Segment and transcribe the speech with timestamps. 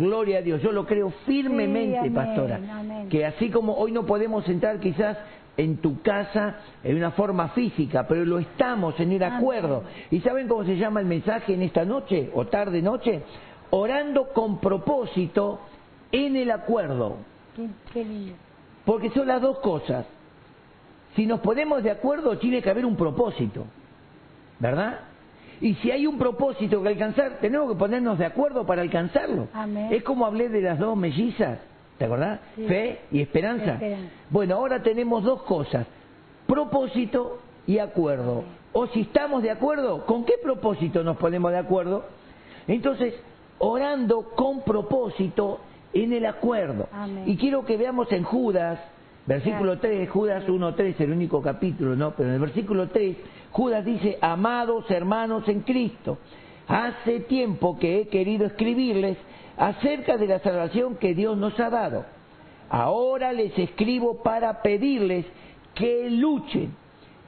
[0.00, 0.62] Gloria a Dios.
[0.62, 2.56] Yo lo creo firmemente, amén, pastora.
[2.56, 3.08] amén.
[3.08, 5.16] Que así como hoy no podemos entrar quizás
[5.56, 9.38] en tu casa en una forma física, pero lo estamos en el Amén.
[9.38, 9.84] acuerdo.
[10.10, 13.22] ¿Y saben cómo se llama el mensaje en esta noche o tarde noche?
[13.70, 15.60] Orando con propósito
[16.12, 17.16] en el acuerdo.
[17.54, 18.34] Qué, qué lindo.
[18.84, 20.06] Porque son las dos cosas.
[21.14, 23.66] Si nos ponemos de acuerdo, tiene que haber un propósito.
[24.58, 25.00] ¿Verdad?
[25.60, 29.48] Y si hay un propósito que alcanzar, tenemos que ponernos de acuerdo para alcanzarlo.
[29.52, 29.88] Amén.
[29.92, 31.58] Es como hablé de las dos mellizas,
[31.98, 32.40] ¿te acordás?
[32.56, 32.64] Sí.
[32.66, 33.74] Fe y esperanza.
[33.74, 34.08] Esperanza.
[34.30, 35.86] Bueno, ahora tenemos dos cosas,
[36.46, 38.44] propósito y acuerdo.
[38.72, 42.04] O si estamos de acuerdo, ¿con qué propósito nos ponemos de acuerdo?
[42.66, 43.14] Entonces,
[43.58, 45.60] orando con propósito
[45.92, 46.88] en el acuerdo.
[46.92, 47.24] Amén.
[47.26, 48.78] Y quiero que veamos en Judas,
[49.26, 49.92] versículo Gracias.
[49.92, 52.12] 3, Judas 1.3, el único capítulo, ¿no?
[52.12, 53.16] Pero en el versículo 3,
[53.52, 56.18] Judas dice, amados hermanos en Cristo,
[56.68, 59.16] hace tiempo que he querido escribirles
[59.56, 62.04] acerca de la salvación que Dios nos ha dado.
[62.68, 65.26] Ahora les escribo para pedirles
[65.74, 66.74] que luchen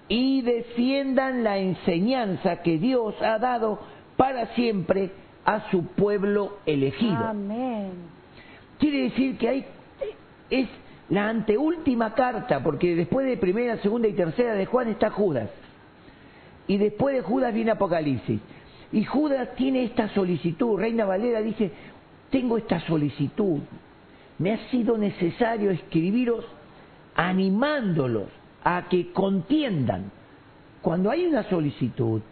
[0.08, 3.80] y defiendan la enseñanza que Dios ha dado
[4.16, 5.10] para siempre
[5.44, 7.16] a su pueblo elegido.
[7.16, 7.92] Amén.
[8.78, 9.66] Quiere decir que hay
[10.50, 10.68] es
[11.12, 15.50] la anteúltima carta, porque después de primera, segunda y tercera de Juan está Judas.
[16.66, 18.40] Y después de Judas viene Apocalipsis.
[18.92, 20.80] Y Judas tiene esta solicitud.
[20.80, 21.70] Reina Valera dice,
[22.30, 23.60] tengo esta solicitud.
[24.38, 26.46] Me ha sido necesario escribiros
[27.14, 28.28] animándolos
[28.64, 30.10] a que contiendan.
[30.80, 32.22] Cuando hay una solicitud,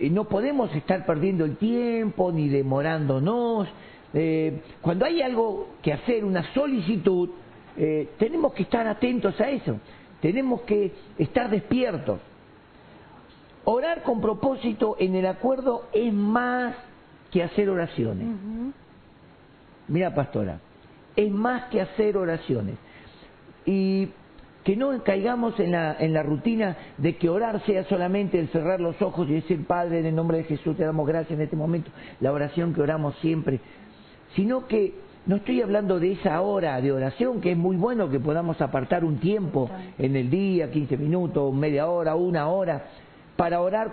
[0.00, 3.68] eh, no podemos estar perdiendo el tiempo ni demorándonos.
[4.12, 7.30] Eh, cuando hay algo que hacer, una solicitud,
[7.76, 9.78] eh, tenemos que estar atentos a eso.
[10.20, 12.20] Tenemos que estar despiertos.
[13.64, 16.76] Orar con propósito en el acuerdo es más
[17.30, 18.28] que hacer oraciones.
[19.88, 20.60] Mira, pastora,
[21.16, 22.76] es más que hacer oraciones.
[23.66, 24.08] Y
[24.64, 28.80] que no caigamos en la, en la rutina de que orar sea solamente el cerrar
[28.80, 31.56] los ojos y decir, Padre, en el nombre de Jesús te damos gracias en este
[31.56, 33.60] momento, la oración que oramos siempre,
[34.34, 34.94] sino que
[35.26, 39.04] no estoy hablando de esa hora de oración, que es muy bueno que podamos apartar
[39.04, 42.84] un tiempo en el día, 15 minutos, media hora, una hora,
[43.36, 43.92] para orar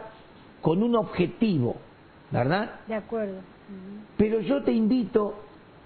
[0.61, 1.77] con un objetivo,
[2.31, 2.81] ¿verdad?
[2.87, 3.39] De acuerdo.
[4.17, 5.35] Pero yo te invito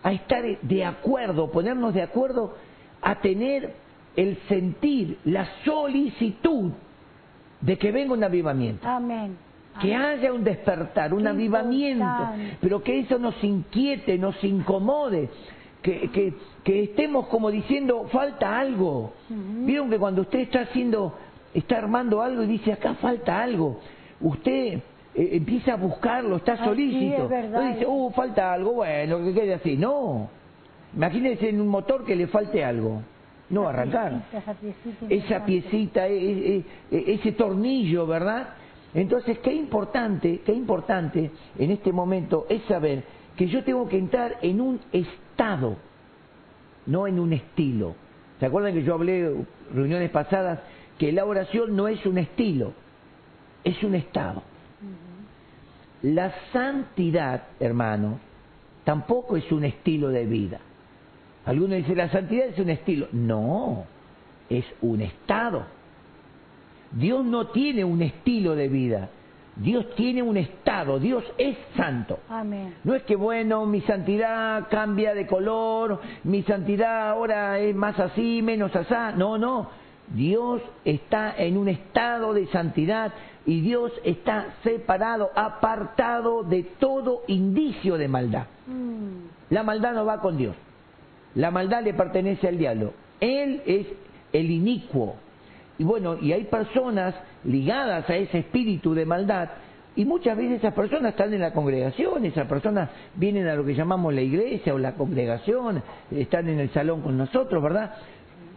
[0.02, 2.56] a estar de acuerdo, ponernos de acuerdo
[3.02, 3.74] a tener
[4.16, 6.72] el sentir, la solicitud
[7.62, 9.38] de que venga un avivamiento, Amén.
[9.82, 12.58] Que haya un despertar, un Qué avivamiento, importante.
[12.62, 15.30] pero que eso nos inquiete, nos incomode,
[15.82, 19.14] que, que, que estemos como diciendo, falta algo.
[19.30, 21.14] Vieron que cuando usted está haciendo,
[21.54, 23.80] está armando algo y dice, acá falta algo,
[24.22, 24.80] usted
[25.16, 27.30] eh, empieza a buscarlo, está Así solícito.
[27.32, 29.78] es dice, uh, falta algo, bueno, que quede así.
[29.78, 30.30] No.
[30.96, 33.02] Imagínense en un motor que le falte algo.
[33.50, 34.24] No va a arrancar.
[34.34, 38.48] Esa piecita Esa piecita, e- e- e- ese tornillo, ¿verdad?
[38.96, 41.30] Entonces, qué importante, qué importante
[41.60, 43.04] en este momento es saber
[43.36, 45.76] que yo tengo que entrar en un estado,
[46.86, 47.96] no en un estilo.
[48.40, 49.36] ¿Se acuerdan que yo hablé
[49.74, 50.62] reuniones pasadas
[50.98, 52.72] que la oración no es un estilo,
[53.66, 54.42] es un estado?
[56.02, 58.20] La santidad, hermano,
[58.86, 60.62] tampoco es un estilo de vida.
[61.46, 63.08] Algunos dicen, la santidad es un estilo.
[63.12, 63.86] No,
[64.50, 65.66] es un estado.
[66.96, 69.10] Dios no tiene un estilo de vida.
[69.56, 71.00] Dios tiene un estado.
[71.00, 72.20] Dios es santo.
[72.30, 72.76] Amén.
[72.84, 78.42] No es que, bueno, mi santidad cambia de color, mi santidad ahora es más así,
[78.42, 79.12] menos asá.
[79.12, 79.70] No, no.
[80.14, 83.14] Dios está en un estado de santidad
[83.46, 88.46] y Dios está separado, apartado de todo indicio de maldad.
[88.68, 89.54] Mm.
[89.54, 90.56] La maldad no va con Dios.
[91.36, 92.94] La maldad le pertenece al diablo.
[93.20, 93.88] Él es
[94.32, 95.16] el inicuo.
[95.78, 99.50] Y bueno, y hay personas ligadas a ese espíritu de maldad
[99.96, 103.76] y muchas veces esas personas están en la congregación, esas personas vienen a lo que
[103.76, 105.82] llamamos la iglesia o la congregación,
[106.12, 107.96] están en el salón con nosotros, ¿verdad?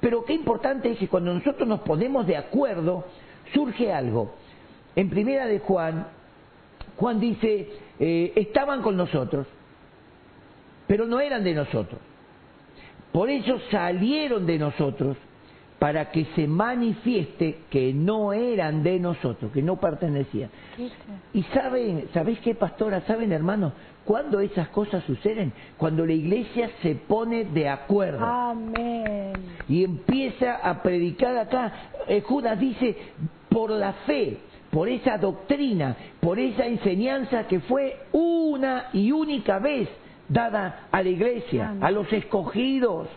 [0.01, 3.05] Pero qué importante es que cuando nosotros nos ponemos de acuerdo,
[3.55, 4.35] surge algo.
[4.97, 6.09] En primera de Juan,
[6.97, 7.69] Juan dice,
[8.01, 9.47] eh, estaban con nosotros,
[10.89, 12.01] pero no eran de nosotros.
[13.13, 15.17] Por eso salieron de nosotros
[15.79, 20.51] para que se manifieste que no eran de nosotros, que no pertenecían.
[21.33, 23.03] Y saben, ¿sabéis qué, pastora?
[23.03, 23.73] ¿Saben, hermanos?
[24.05, 29.35] Cuando esas cosas suceden, cuando la iglesia se pone de acuerdo Amén.
[29.69, 31.73] y empieza a predicar acá,
[32.09, 32.97] eh, Judas dice,
[33.51, 34.39] por la fe,
[34.71, 39.89] por esa doctrina, por esa enseñanza que fue una y única vez
[40.29, 41.85] dada a la iglesia, Amén.
[41.85, 43.09] a los escogidos.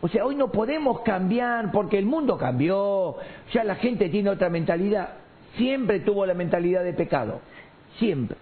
[0.00, 3.16] O sea, hoy no podemos cambiar porque el mundo cambió,
[3.52, 5.14] ya la gente tiene otra mentalidad.
[5.56, 7.40] Siempre tuvo la mentalidad de pecado,
[7.98, 8.36] siempre.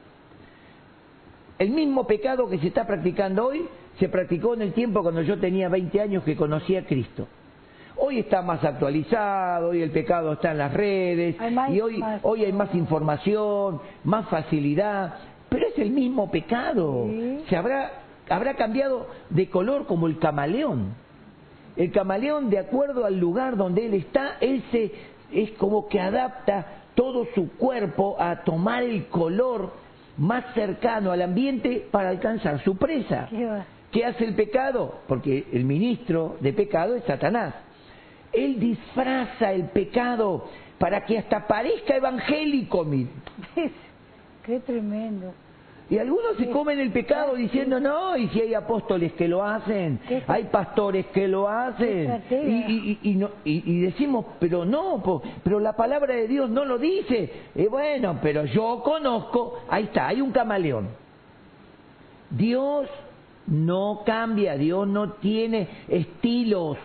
[1.59, 3.67] El mismo pecado que se está practicando hoy
[3.99, 7.27] se practicó en el tiempo cuando yo tenía 20 años que conocí a Cristo.
[7.97, 12.45] Hoy está más actualizado, hoy el pecado está en las redes, más y hoy, hoy
[12.45, 15.15] hay más información, más facilidad,
[15.49, 17.07] pero es el mismo pecado.
[17.09, 17.45] Sí.
[17.49, 17.93] Se habrá,
[18.29, 21.06] habrá cambiado de color como el camaleón.
[21.77, 24.93] El camaleón, de acuerdo al lugar donde él está, él se,
[25.33, 29.73] es como que adapta todo su cuerpo a tomar el color
[30.17, 33.27] más cercano al ambiente para alcanzar su presa.
[33.29, 33.67] Qué va.
[33.93, 35.01] ¿Qué hace el pecado?
[35.07, 37.55] Porque el ministro de pecado es Satanás.
[38.33, 40.49] Él disfraza el pecado
[40.79, 42.87] para que hasta parezca evangélico.
[44.45, 45.33] Qué tremendo.
[45.89, 50.01] Y algunos se comen el pecado diciendo, no, y si hay apóstoles que lo hacen,
[50.27, 52.35] hay pastores que lo hacen, y,
[52.73, 56.51] y- y- y no- y- y decimos, pero no, po- pero la palabra de Dios
[56.51, 57.31] no lo dice.
[57.55, 60.89] Y bueno, pero yo conozco, ahí está, hay un camaleón.
[62.31, 62.89] Dios
[63.47, 66.77] no cambia, Dios no tiene estilos,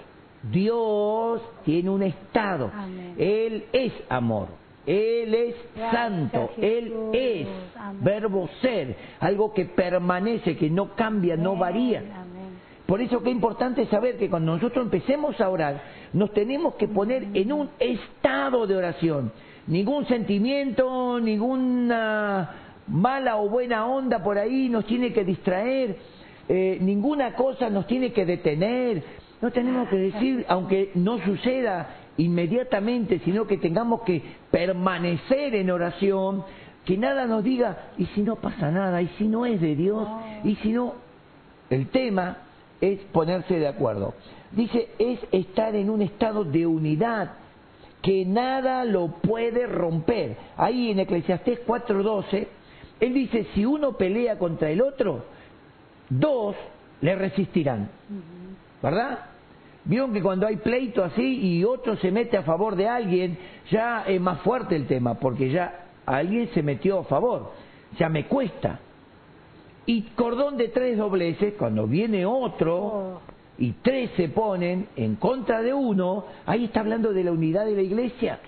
[0.51, 2.69] Dios tiene un estado.
[2.73, 3.15] Amén.
[3.17, 4.47] Él es amor,
[4.85, 5.55] Él es
[5.91, 7.47] santo, Él es
[8.01, 12.03] verbo ser, algo que permanece, que no cambia, no varía.
[12.85, 15.81] Por eso que es importante saber que cuando nosotros empecemos a orar,
[16.13, 19.31] nos tenemos que poner en un estado de oración.
[19.67, 22.49] Ningún sentimiento, ninguna
[22.87, 25.95] mala o buena onda por ahí nos tiene que distraer,
[26.49, 29.03] eh, ninguna cosa nos tiene que detener.
[29.41, 34.21] No tenemos que decir, aunque no suceda inmediatamente, sino que tengamos que
[34.51, 36.43] permanecer en oración,
[36.85, 40.07] que nada nos diga, y si no pasa nada, y si no es de Dios,
[40.43, 40.93] y si no,
[41.69, 42.37] el tema
[42.79, 44.13] es ponerse de acuerdo.
[44.51, 47.31] Dice, es estar en un estado de unidad
[48.01, 50.35] que nada lo puede romper.
[50.57, 52.47] Ahí en Eclesiastés 4:12,
[52.99, 55.25] él dice, si uno pelea contra el otro,
[56.09, 56.55] dos
[57.01, 57.89] le resistirán.
[58.81, 59.30] ¿Verdad?
[59.83, 63.37] Vieron que cuando hay pleito así y otro se mete a favor de alguien,
[63.71, 67.51] ya es más fuerte el tema, porque ya alguien se metió a favor,
[67.97, 68.79] ya me cuesta.
[69.87, 73.21] Y cordón de tres dobleces, cuando viene otro Oh.
[73.57, 77.75] y tres se ponen en contra de uno, ahí está hablando de la unidad de
[77.75, 78.39] la iglesia.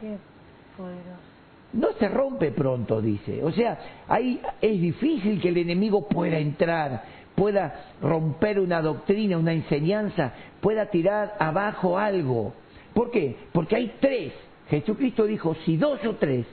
[1.74, 3.44] No se rompe pronto, dice.
[3.44, 7.04] O sea, ahí es difícil que el enemigo pueda entrar,
[7.36, 12.54] pueda romper una doctrina, una enseñanza, pueda tirar abajo algo.
[12.94, 13.36] ¿Por qué?
[13.52, 14.34] Porque hay tres.
[14.70, 16.46] Jesucristo dijo, si dos o tres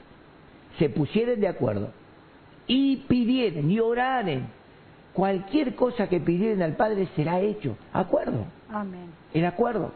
[0.78, 1.90] se pusieren de acuerdo
[2.66, 4.46] y pidieren y oraren,
[5.12, 7.76] cualquier cosa que pidieren al Padre será hecho.
[7.92, 8.44] ¿Acuerdo?
[8.68, 9.10] Amén.
[9.34, 9.92] El acuerdo.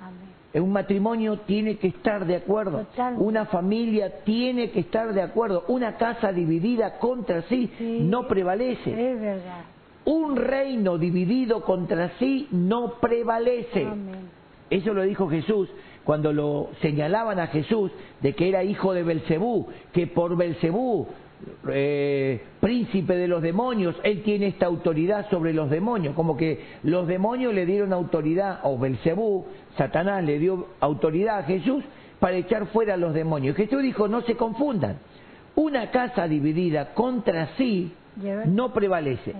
[0.00, 0.28] Amén.
[0.64, 2.78] Un matrimonio tiene que estar de acuerdo.
[2.80, 3.24] Totalmente.
[3.24, 5.64] Una familia tiene que estar de acuerdo.
[5.68, 8.00] Una casa dividida contra sí, Sí.
[8.02, 8.90] no prevalece.
[9.12, 9.64] Es verdad.
[10.04, 13.84] Un reino dividido contra sí no prevalece.
[13.84, 14.38] Amén.
[14.70, 15.68] Eso lo dijo Jesús
[16.08, 17.90] cuando lo señalaban a Jesús
[18.22, 21.06] de que era hijo de Belcebú, que por Belcebú,
[21.70, 27.06] eh, príncipe de los demonios, él tiene esta autoridad sobre los demonios, como que los
[27.06, 29.44] demonios le dieron autoridad, o Belcebú,
[29.76, 31.84] Satanás le dio autoridad a Jesús
[32.18, 33.54] para echar fuera a los demonios.
[33.54, 34.96] Jesús dijo, no se confundan,
[35.56, 37.92] una casa dividida contra sí
[38.46, 39.34] no prevalece.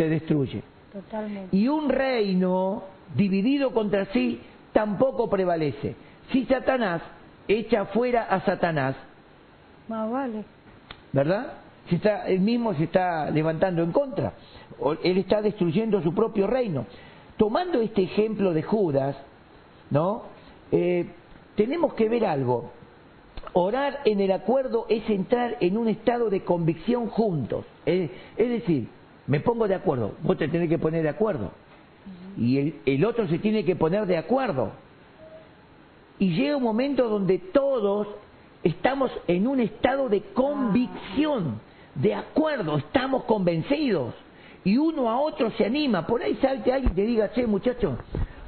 [0.00, 0.62] Se destruye.
[0.92, 1.54] Totalmente.
[1.54, 4.40] Y un reino dividido contra sí
[4.72, 5.94] tampoco prevalece.
[6.32, 7.02] Si Satanás
[7.46, 8.96] echa fuera a Satanás,
[9.88, 10.44] Más vale.
[11.12, 11.52] ¿verdad?
[11.90, 14.32] Se está, él mismo se está levantando en contra.
[14.78, 16.86] O- Él está destruyendo su propio reino.
[17.36, 19.16] Tomando este ejemplo de Judas,
[19.90, 20.22] ¿no?
[20.72, 21.06] Eh,
[21.56, 22.70] tenemos que ver algo.
[23.52, 27.66] Orar en el acuerdo es entrar en un estado de convicción juntos.
[27.84, 28.88] Es, es decir,
[29.30, 31.52] me pongo de acuerdo, vos te tenés que poner de acuerdo.
[32.36, 34.72] Y el, el otro se tiene que poner de acuerdo.
[36.18, 38.08] Y llega un momento donde todos
[38.64, 41.60] estamos en un estado de convicción,
[41.94, 44.14] de acuerdo, estamos convencidos.
[44.64, 46.08] Y uno a otro se anima.
[46.08, 47.98] Por ahí salte alguien y te diga, che, muchacho,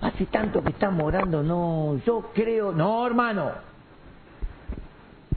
[0.01, 3.53] hace tanto que estamos orando, no, yo creo, no, hermano.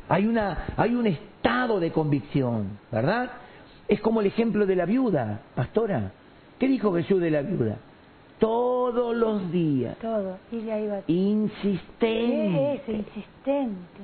[0.09, 3.44] Hay, una, hay un estado de convicción, ¿verdad?
[3.87, 6.11] Es como el ejemplo de la viuda, pastora.
[6.59, 7.77] ¿Qué dijo Jesús de la viuda?
[8.39, 10.37] Todos los días, Todo.
[10.51, 11.01] Y ahí va.
[11.07, 12.73] insistente.
[12.73, 14.01] Es insistente.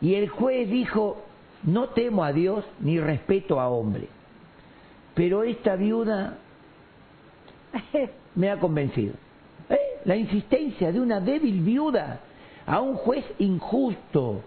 [0.00, 1.22] Y el juez dijo,
[1.62, 4.08] no temo a Dios ni respeto a hombre.
[5.14, 6.38] Pero esta viuda
[8.34, 9.14] me ha convencido.
[9.70, 9.78] ¿Eh?
[10.04, 12.20] La insistencia de una débil viuda
[12.66, 14.42] a un juez injusto.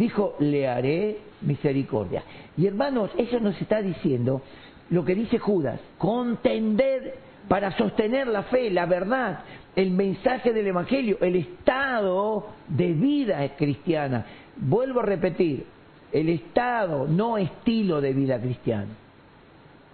[0.00, 2.22] Dijo, le haré misericordia.
[2.56, 4.40] Y hermanos, eso nos está diciendo
[4.88, 7.16] lo que dice Judas, contender
[7.48, 9.40] para sostener la fe, la verdad,
[9.76, 14.24] el mensaje del Evangelio, el estado de vida cristiana.
[14.56, 15.66] Vuelvo a repetir,
[16.12, 18.88] el estado, no estilo de vida cristiano.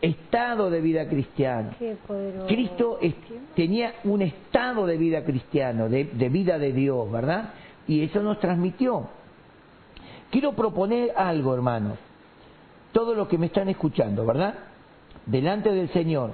[0.00, 1.08] Estado de vida
[2.06, 2.46] poderoso.
[2.46, 3.14] Cristo es-
[3.56, 7.50] tenía un estado de vida cristiano, de, de vida de Dios, ¿verdad?
[7.88, 9.08] Y eso nos transmitió.
[10.36, 11.96] Quiero proponer algo, hermanos.
[12.92, 14.52] Todos los que me están escuchando, ¿verdad?
[15.24, 16.32] Delante del Señor.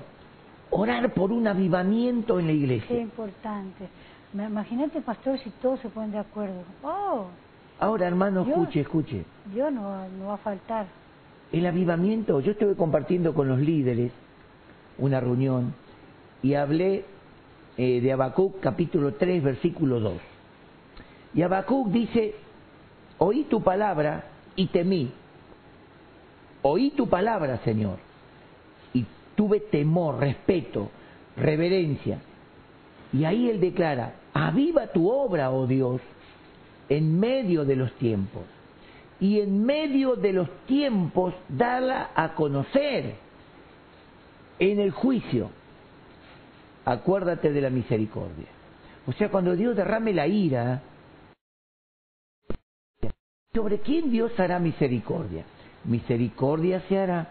[0.71, 3.01] Orar por un avivamiento en la Qué iglesia.
[3.01, 3.87] importante.
[4.33, 6.65] Me- Imagínate, pastor, si todos se ponen de acuerdo.
[6.83, 7.27] Oh,
[7.79, 9.25] Ahora, hermano, Yo- escuche, escuche.
[9.55, 10.87] yo no, no va a faltar.
[11.53, 14.11] El avivamiento, yo estuve compartiendo con los líderes
[14.99, 15.75] una reunión
[16.43, 17.05] y hablé
[17.77, 20.15] eh, de Habacuc capítulo 3 versículo 2.
[21.35, 22.35] Y Habacuc dice,
[23.23, 24.25] oí tu palabra
[24.57, 25.12] y temí.
[26.62, 27.99] Oí tu palabra, Señor.
[28.93, 30.91] Y tuve temor, respeto,
[31.37, 32.19] reverencia.
[33.12, 36.00] Y ahí él declara, aviva tu obra, oh Dios,
[36.88, 38.43] en medio de los tiempos
[39.21, 43.14] y en medio de los tiempos darla a conocer
[44.59, 45.50] en el juicio.
[46.85, 48.49] Acuérdate de la misericordia.
[49.07, 50.83] O sea, cuando Dios derrame la ira,
[53.55, 55.45] ¿sobre quién Dios hará misericordia?
[55.85, 57.29] Misericordia se hará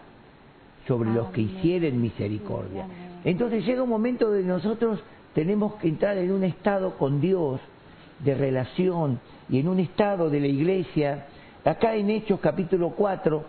[0.86, 2.86] sobre los que hicieren misericordia.
[3.24, 5.00] Entonces llega un momento de nosotros
[5.34, 7.60] tenemos que entrar en un estado con Dios
[8.20, 11.26] de relación y en un estado de la iglesia.
[11.64, 13.42] Acá en Hechos capítulo 4 eh,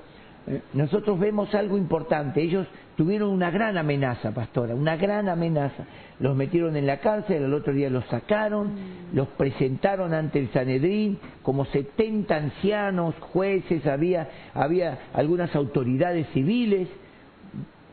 [0.73, 2.41] nosotros vemos algo importante.
[2.41, 5.85] Ellos tuvieron una gran amenaza, pastora, una gran amenaza.
[6.19, 8.73] Los metieron en la cárcel, al otro día los sacaron,
[9.13, 16.89] los presentaron ante el Sanedrín, como 70 ancianos, jueces, había, había algunas autoridades civiles,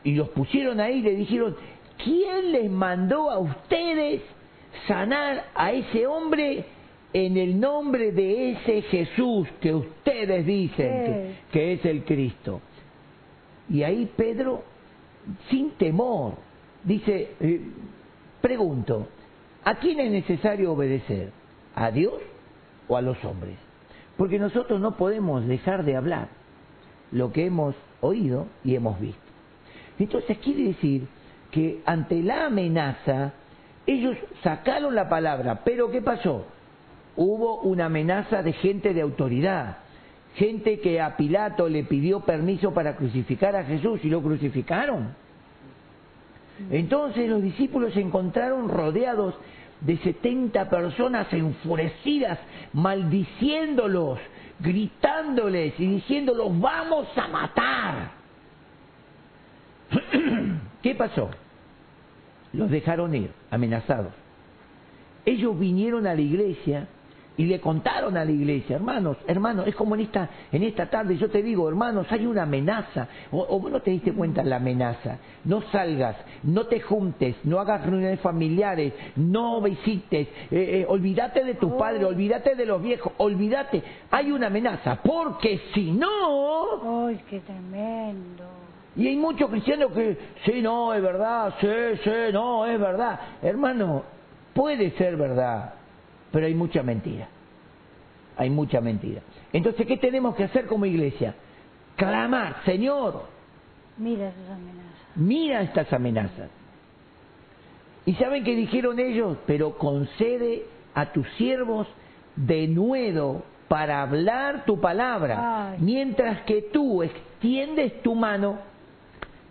[0.03, 1.55] y los pusieron ahí y le dijeron,
[2.03, 4.21] ¿quién les mandó a ustedes
[4.87, 6.65] sanar a ese hombre
[7.13, 12.61] en el nombre de ese Jesús que ustedes dicen que, que es el Cristo?
[13.69, 14.63] Y ahí Pedro,
[15.49, 16.33] sin temor,
[16.83, 17.61] dice, eh,
[18.41, 19.07] pregunto,
[19.63, 21.31] ¿a quién es necesario obedecer?
[21.75, 22.13] ¿A Dios
[22.87, 23.55] o a los hombres?
[24.17, 26.29] Porque nosotros no podemos dejar de hablar
[27.11, 29.21] lo que hemos oído y hemos visto.
[29.99, 31.07] Entonces quiere decir
[31.51, 33.33] que ante la amenaza
[33.85, 36.45] ellos sacaron la palabra, pero ¿qué pasó?
[37.15, 39.77] Hubo una amenaza de gente de autoridad,
[40.35, 45.13] gente que a Pilato le pidió permiso para crucificar a Jesús y lo crucificaron.
[46.69, 49.35] Entonces los discípulos se encontraron rodeados
[49.81, 52.39] de 70 personas enfurecidas,
[52.73, 54.19] maldiciéndolos,
[54.59, 58.11] gritándoles y diciéndolos, vamos a matar.
[60.83, 61.29] ¿Qué pasó?
[62.53, 64.13] Los dejaron ir, amenazados.
[65.25, 66.87] Ellos vinieron a la iglesia
[67.37, 71.17] y le contaron a la iglesia, hermanos, hermanos, es como en esta, en esta tarde
[71.17, 74.49] yo te digo, hermanos, hay una amenaza, o, o vos no te diste cuenta de
[74.49, 80.85] la amenaza, no salgas, no te juntes, no hagas reuniones familiares, no visites, eh, eh,
[80.87, 87.07] olvídate de tu padre, olvídate de los viejos, olvídate, hay una amenaza, porque si no,
[87.07, 88.43] ¡Ay, qué tremendo!
[88.95, 91.67] y hay muchos cristianos que, sí, no, es verdad, sí,
[92.03, 93.19] sí, no, es verdad.
[93.41, 94.03] Hermano,
[94.53, 95.75] puede ser verdad,
[96.31, 97.27] pero hay mucha mentira.
[98.37, 99.21] Hay mucha mentira.
[99.53, 101.35] Entonces, ¿qué tenemos que hacer como iglesia?
[101.95, 103.25] Clamar, Señor,
[103.97, 105.15] Mira esas amenazas.
[105.15, 106.49] mira estas amenazas.
[108.05, 109.37] ¿Y saben qué dijeron ellos?
[109.45, 111.87] Pero concede a tus siervos
[112.35, 115.77] de nuevo para hablar tu palabra, Ay.
[115.79, 118.57] mientras que tú extiendes tu mano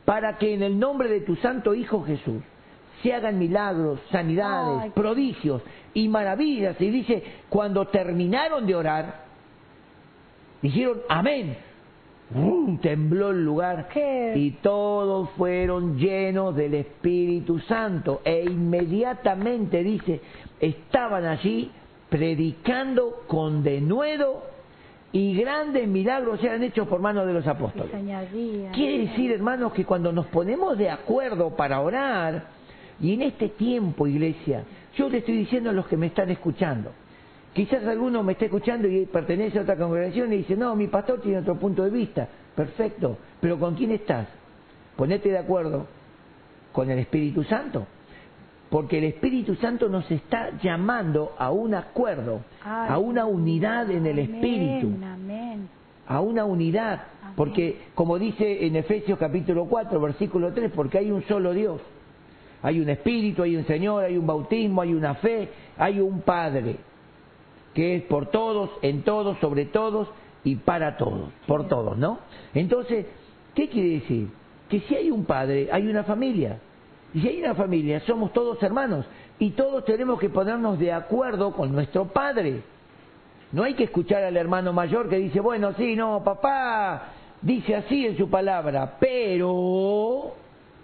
[0.05, 2.43] para que en el nombre de tu santo Hijo Jesús
[3.03, 4.91] se hagan milagros, sanidades, Ay.
[4.91, 5.63] prodigios
[5.95, 6.81] y maravillas.
[6.81, 9.25] Y dice, cuando terminaron de orar,
[10.63, 11.57] dijeron, amén.
[12.33, 12.79] ¡Bum!
[12.79, 14.35] tembló el lugar ¿Qué?
[14.37, 20.21] y todos fueron llenos del Espíritu Santo e inmediatamente dice
[20.61, 21.73] estaban allí
[22.09, 24.45] predicando con denuedo
[25.13, 27.91] y grandes milagros eran hechos por manos de los apóstoles.
[28.73, 32.45] Quiere decir, hermanos, que cuando nos ponemos de acuerdo para orar,
[33.01, 34.65] y en este tiempo, iglesia,
[34.97, 36.93] yo le estoy diciendo a los que me están escuchando,
[37.55, 41.21] quizás alguno me esté escuchando y pertenece a otra congregación y dice, no, mi pastor
[41.21, 44.27] tiene otro punto de vista, perfecto, pero ¿con quién estás?
[44.97, 45.87] Ponete de acuerdo
[46.73, 47.87] con el Espíritu Santo.
[48.71, 54.21] porque el Espíritu Santo nos está llamando a un acuerdo, a una unidad en el
[54.21, 55.69] Espíritu, Amén.
[56.07, 57.03] a una unidad,
[57.35, 61.81] porque como dice en Efesios capítulo 4, versículo 3, porque hay un solo Dios.
[62.63, 65.49] Hay un Espíritu, hay un Señor, hay un bautismo, hay una fe,
[65.79, 66.77] hay un Padre,
[67.75, 70.09] que es por todos, en todos, sobre todos
[70.45, 72.19] y para todos, por todos, ¿no?
[72.55, 73.07] Entonces,
[73.55, 74.29] ¿qué quiere decir?
[74.69, 76.59] Que si hay un Padre, hay una familia.
[77.15, 79.07] Y si hay una familia, somos todos hermanos
[79.39, 82.63] y todos tenemos que ponernos de acuerdo con nuestro Padre.
[83.53, 88.07] No hay que escuchar al hermano mayor que dice, bueno, sí, no, papá dice así
[88.07, 90.35] en su palabra, pero...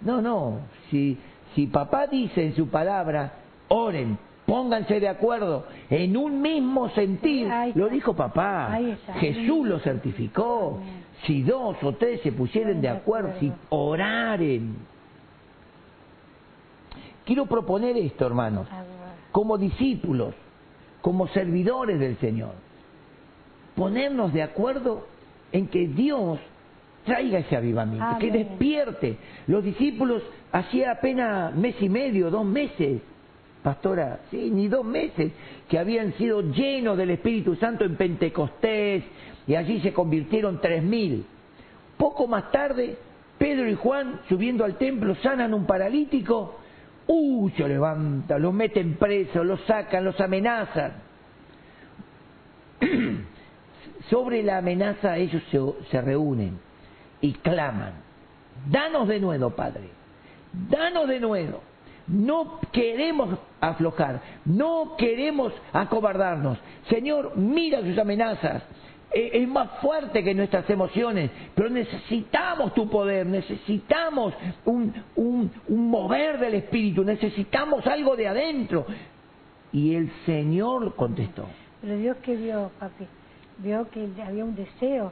[0.01, 0.59] No, no,
[0.91, 1.17] si,
[1.57, 3.33] si papá dice en su palabra,
[3.69, 7.49] oren, pónganse de acuerdo en un mismo sentir.
[7.73, 8.77] Lo dijo papá.
[9.15, 10.79] Jesús lo certificó.
[11.25, 14.75] Si dos o tres se pusieran de acuerdo, si oraren.
[17.25, 18.67] Quiero proponer esto, hermanos,
[19.31, 20.35] como discípulos,
[21.01, 22.53] como servidores del Señor.
[23.75, 25.07] Ponernos de acuerdo
[25.51, 26.37] en que Dios
[27.07, 29.17] traiga ese avivamiento, que despierte.
[29.47, 30.21] Los discípulos
[30.51, 33.01] hacía apenas mes y medio, dos meses,
[33.63, 35.31] pastora, sí, ni dos meses,
[35.69, 39.05] que habían sido llenos del Espíritu Santo en Pentecostés
[39.47, 41.25] y allí se convirtieron tres mil.
[41.97, 42.97] Poco más tarde,
[43.37, 46.59] Pedro y Juan, subiendo al templo, sanan un paralítico.
[47.07, 47.49] ¡Uh!
[47.55, 50.91] Se levanta, los meten presos, los sacan, los amenazan.
[54.09, 55.59] Sobre la amenaza ellos se,
[55.89, 56.66] se reúnen
[57.21, 57.93] y claman.
[58.69, 59.89] Danos de nuevo, Padre.
[60.69, 61.61] Danos de nuevo.
[62.07, 66.57] No queremos aflojar, no queremos acobardarnos.
[66.89, 68.63] Señor, mira sus amenazas.
[69.11, 74.33] Eh, Es más fuerte que nuestras emociones, pero necesitamos tu poder, necesitamos
[74.65, 78.85] un, un, un mover del Espíritu, necesitamos algo de adentro.
[79.73, 81.45] Y el Señor contestó.
[81.81, 83.05] Pero Dios que vio, papi,
[83.57, 85.11] vio que había un deseo,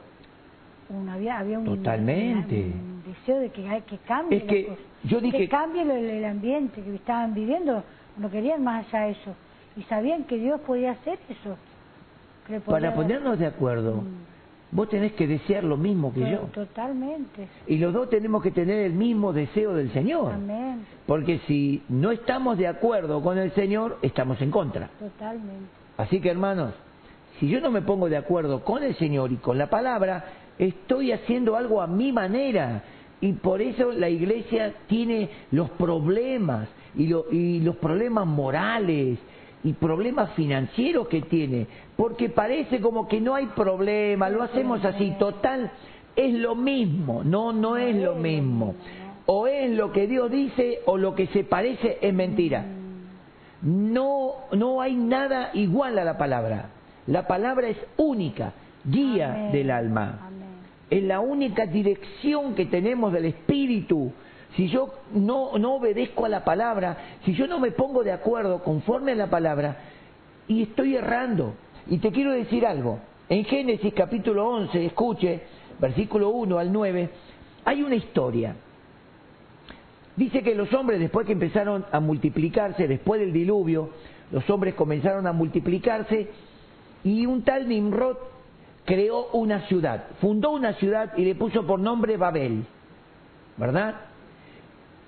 [0.88, 2.54] un, había, había un, Totalmente.
[2.72, 6.24] un deseo de que, que cambie Es que cosa, yo dije- que cambie el, el
[6.24, 7.82] ambiente que estaban viviendo,
[8.16, 9.34] no querían más allá eso,
[9.76, 11.56] y sabían que Dios podía hacer eso.
[12.46, 14.02] podía Para ponernos de acuerdo,
[14.70, 16.38] vos tenés que desear lo mismo que yo.
[16.52, 17.48] Totalmente.
[17.66, 20.32] Y los dos tenemos que tener el mismo deseo del Señor.
[20.32, 20.86] Amén.
[21.06, 24.88] Porque si no estamos de acuerdo con el Señor, estamos en contra.
[24.98, 25.66] Totalmente.
[25.96, 26.72] Así que hermanos,
[27.38, 30.24] si yo no me pongo de acuerdo con el Señor y con la palabra,
[30.58, 32.82] estoy haciendo algo a mi manera.
[33.20, 39.18] Y por eso la iglesia tiene los problemas y, lo- y los problemas morales
[39.64, 41.66] y problemas financieros que tiene.
[41.96, 45.70] Porque parece como que no hay problema, lo hacemos así, total,
[46.14, 47.22] es lo mismo.
[47.24, 48.74] No, no es lo mismo.
[49.24, 52.64] O es lo que Dios dice o lo que se parece es mentira.
[53.62, 56.66] No, no hay nada igual a la palabra.
[57.06, 58.52] La palabra es única,
[58.84, 59.52] guía Amén.
[59.52, 60.25] del alma.
[60.88, 64.12] Es la única dirección que tenemos del espíritu.
[64.54, 68.62] Si yo no, no obedezco a la palabra, si yo no me pongo de acuerdo
[68.62, 69.76] conforme a la palabra,
[70.48, 71.54] y estoy errando.
[71.88, 73.00] Y te quiero decir algo.
[73.28, 75.42] En Génesis capítulo 11, escuche,
[75.80, 77.10] versículo 1 al 9,
[77.64, 78.54] hay una historia.
[80.16, 83.90] Dice que los hombres, después que empezaron a multiplicarse, después del diluvio,
[84.30, 86.28] los hombres comenzaron a multiplicarse
[87.04, 88.16] y un tal Nimrod
[88.86, 92.64] creó una ciudad, fundó una ciudad y le puso por nombre Babel,
[93.56, 93.96] ¿verdad?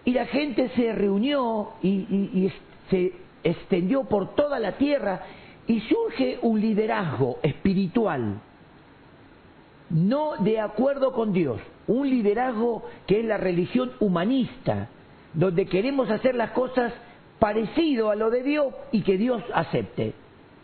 [0.05, 2.53] Y la gente se reunió y,
[2.91, 3.12] se
[3.45, 5.23] extendió por toda la tierra
[5.67, 8.41] y surge un liderazgo espiritual,
[9.91, 14.88] no de acuerdo con Dios, un liderazgo que es la religión humanista,
[15.35, 16.93] donde queremos hacer las cosas
[17.38, 20.14] parecido a lo de Dios y que Dios acepte.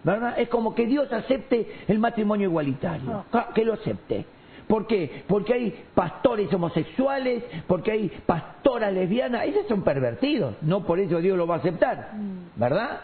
[0.04, 0.38] ¿Verdad?
[0.38, 3.48] Es como que Dios acepte el matrimonio igualitario, Ah.
[3.54, 4.26] que lo acepte.
[4.68, 5.24] ¿Por qué?
[5.26, 11.36] Porque hay pastores homosexuales, porque hay pastoras lesbianas, esos son pervertidos, no por eso Dios
[11.36, 12.12] lo va a aceptar,
[12.56, 13.00] ¿verdad?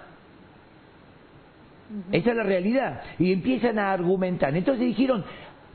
[2.13, 3.03] Esa es la realidad.
[3.19, 4.55] Y empiezan a argumentar.
[4.57, 5.25] Entonces dijeron,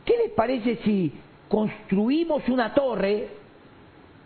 [0.06, 1.12] ¿qué les parece si
[1.50, 3.28] construimos una torre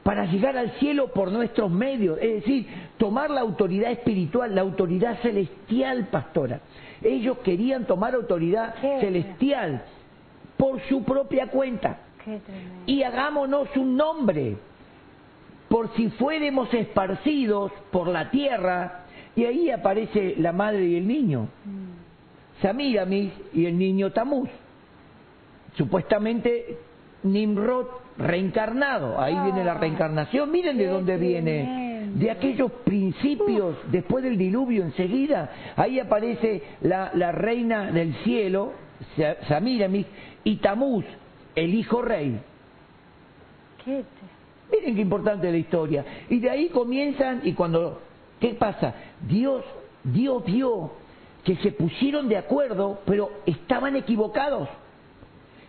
[0.03, 2.19] para llegar al cielo por nuestros medios?
[2.21, 6.61] Es decir, tomar la autoridad espiritual, la autoridad celestial, pastora.
[7.01, 9.83] Ellos querían tomar autoridad Qué celestial
[10.57, 11.97] por su propia cuenta.
[12.23, 12.39] Qué.
[12.85, 14.57] Y hagámonos un nombre,
[15.69, 21.47] por si fuéramos esparcidos por la tierra, y ahí aparece la madre y el niño.
[21.65, 22.61] Mm.
[22.61, 24.49] Samiramis y el niño Tamuz.
[25.77, 26.77] Supuestamente
[27.23, 27.85] Nimrod
[28.17, 29.19] reencarnado.
[29.21, 30.51] Ahí Ah, viene la reencarnación.
[30.51, 31.88] Miren de dónde viene.
[32.15, 35.73] De aquellos principios después del diluvio enseguida.
[35.75, 38.73] Ahí aparece la, la reina del cielo,
[39.47, 40.05] Samiramis,
[40.43, 41.05] y Tamuz,
[41.55, 42.39] el hijo rey.
[43.83, 44.03] ¿Qué
[44.71, 46.05] Miren qué importante la historia.
[46.29, 48.01] Y de ahí comienzan, y cuando,
[48.39, 48.93] ¿qué pasa?
[49.27, 49.63] Dios,
[50.03, 50.91] Dios vio
[51.43, 54.69] que se pusieron de acuerdo, pero estaban equivocados.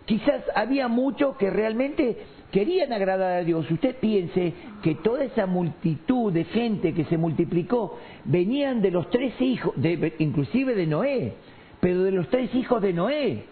[0.05, 2.17] Quizás había muchos que realmente
[2.51, 3.69] querían agradar a Dios.
[3.69, 9.39] Usted piense que toda esa multitud de gente que se multiplicó venían de los tres
[9.41, 11.33] hijos, de, inclusive de Noé,
[11.79, 13.45] pero de los tres hijos de Noé.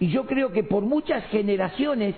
[0.00, 2.14] Y yo creo que por muchas generaciones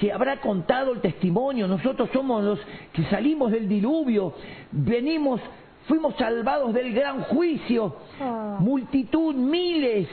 [0.00, 1.68] se habrá contado el testimonio.
[1.68, 2.58] Nosotros somos los
[2.92, 4.34] que salimos del diluvio,
[4.72, 5.40] venimos,
[5.86, 7.96] fuimos salvados del gran juicio.
[8.20, 8.56] Ah.
[8.60, 10.08] Multitud, miles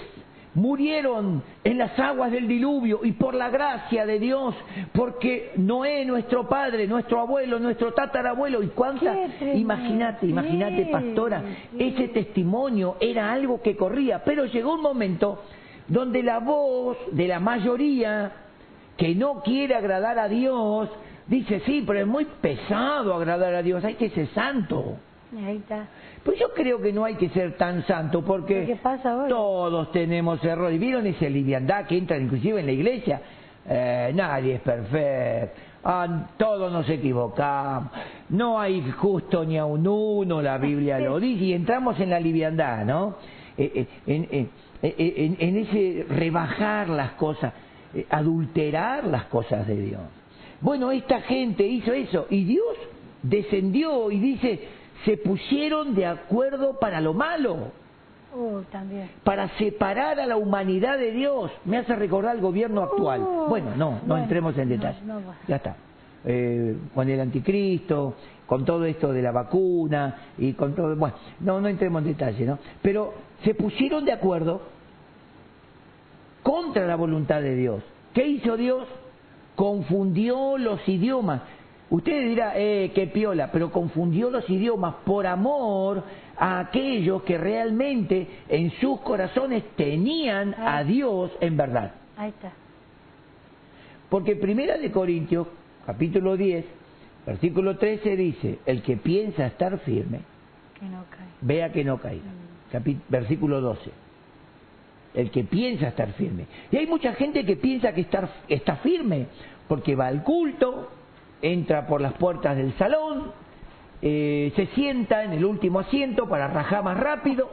[0.55, 4.55] murieron en las aguas del diluvio y por la gracia de Dios,
[4.93, 9.15] porque Noé, nuestro padre, nuestro abuelo, nuestro tatarabuelo, y cuánta,
[9.53, 11.43] imagínate, imagínate, pastora,
[11.77, 15.43] ese testimonio era algo que corría, pero llegó un momento
[15.87, 18.31] donde la voz de la mayoría
[18.97, 20.89] que no quiere agradar a Dios,
[21.27, 24.97] dice, sí, pero es muy pesado agradar a Dios, hay que ser santo.
[25.45, 25.87] Ahí está.
[26.25, 28.75] Pues yo creo que no hay que ser tan santo porque
[29.29, 30.79] todos tenemos errores.
[30.79, 33.21] ¿Vieron esa liviandad que entra inclusive en la iglesia?
[33.69, 35.61] Eh, nadie es perfecto.
[35.83, 37.91] Ah, todos nos equivocamos.
[38.29, 41.43] No hay justo ni a un uno, la Biblia lo dice.
[41.43, 43.17] Y entramos en la liviandad, ¿no?
[43.55, 44.47] Eh, eh,
[44.81, 47.53] en, en ese rebajar las cosas,
[48.09, 50.01] adulterar las cosas de Dios.
[50.59, 52.75] Bueno, esta gente hizo eso y Dios
[53.21, 54.59] descendió y dice,
[55.03, 57.71] se pusieron de acuerdo para lo malo.
[58.33, 59.09] Oh, también.
[59.23, 61.51] Para separar a la humanidad de Dios.
[61.63, 63.21] Me hace recordar el gobierno actual.
[63.21, 63.47] Oh.
[63.47, 64.99] bueno, no, no entremos en detalle.
[65.47, 65.75] ya está.
[66.27, 68.15] Eh, con el anticristo,
[68.47, 70.95] con todo esto de la vacuna y con todo.
[70.95, 72.59] Bueno, no, no entremos en detalle, ¿no?
[72.81, 74.61] Pero se pusieron de acuerdo
[76.41, 77.83] contra la voluntad de Dios.
[78.13, 78.87] ¿Qué hizo Dios?
[79.55, 81.41] Confundió los idiomas.
[81.89, 86.03] Usted dirá, eh, qué piola, pero confundió los idiomas por amor
[86.37, 91.93] a aquellos que realmente en sus corazones tenían a Dios en verdad.
[92.17, 92.51] Ahí está.
[94.09, 95.47] Porque Primera de Corintios,
[95.85, 96.65] capítulo 10,
[97.25, 100.21] versículo 13 dice, el que piensa estar firme,
[101.41, 102.23] vea que no caiga.
[102.23, 102.97] Mm.
[103.09, 103.91] versículo 12.
[105.13, 106.45] El que piensa estar firme.
[106.71, 108.01] Y hay mucha gente que piensa que
[108.49, 109.27] está firme
[109.67, 110.89] porque va al culto,
[111.53, 113.31] entra por las puertas del salón,
[114.01, 117.49] eh, se sienta en el último asiento para rajar más rápido,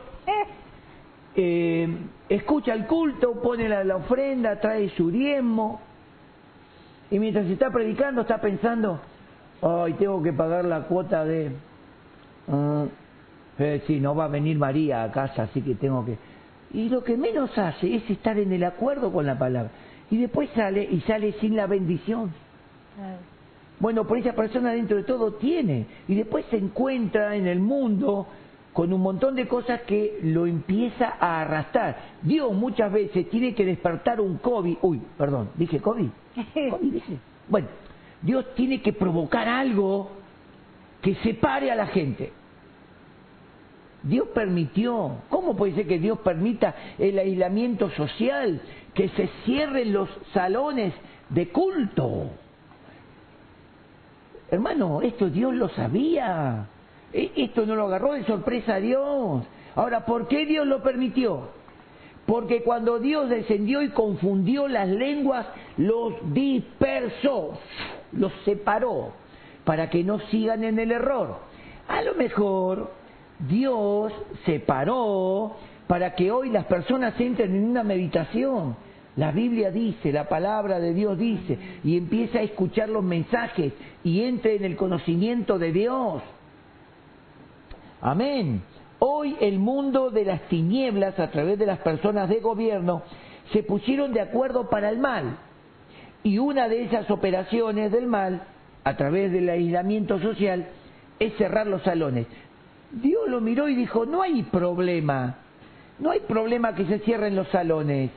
[1.34, 1.96] eh,
[2.28, 5.80] escucha el culto, pone la, ofrenda, trae su diezmo,
[7.10, 9.00] y mientras está predicando está pensando,
[9.62, 11.52] ay, tengo que pagar la cuota de...
[12.48, 12.88] Uh,
[13.86, 16.18] sí, no va a venir María a casa, así que tengo que...
[16.72, 19.70] Y lo que menos hace es estar en el acuerdo con la palabra.
[20.10, 22.32] Y después sale y sale sin la bendición.
[23.78, 28.28] Bueno, por esa persona dentro de todo tiene y después se encuentra en el mundo
[28.72, 31.96] con un montón de cosas que lo empieza a arrastrar.
[32.22, 34.78] Dios muchas veces tiene que despertar un COVID.
[34.82, 36.08] Uy, perdón, dije COVID.
[36.70, 37.18] COVID dije.
[37.48, 37.68] Bueno,
[38.22, 40.10] Dios tiene que provocar algo
[41.02, 42.32] que separe a la gente.
[44.04, 48.60] Dios permitió, ¿cómo puede ser que Dios permita el aislamiento social,
[48.94, 50.92] que se cierren los salones
[51.28, 52.30] de culto?
[54.52, 56.66] Hermano, esto Dios lo sabía.
[57.10, 59.42] E, esto no lo agarró de sorpresa a Dios.
[59.74, 61.48] Ahora, ¿por qué Dios lo permitió?
[62.26, 65.46] Porque cuando Dios descendió y confundió las lenguas,
[65.78, 67.58] los dispersó,
[68.12, 69.12] los separó,
[69.64, 71.38] para que no sigan en el error.
[71.88, 72.92] A lo mejor
[73.48, 74.12] Dios
[74.44, 78.76] separó para que hoy las personas entren en una meditación
[79.16, 83.72] la Biblia dice, la palabra de Dios dice, y empieza a escuchar los mensajes
[84.02, 86.22] y entre en el conocimiento de Dios.
[88.00, 88.62] Amén.
[88.98, 93.02] Hoy el mundo de las tinieblas, a través de las personas de gobierno,
[93.52, 95.36] se pusieron de acuerdo para el mal.
[96.22, 98.44] Y una de esas operaciones del mal,
[98.84, 100.68] a través del aislamiento social,
[101.18, 102.26] es cerrar los salones.
[102.92, 105.36] Dios lo miró y dijo, no hay problema,
[105.98, 108.10] no hay problema que se cierren los salones.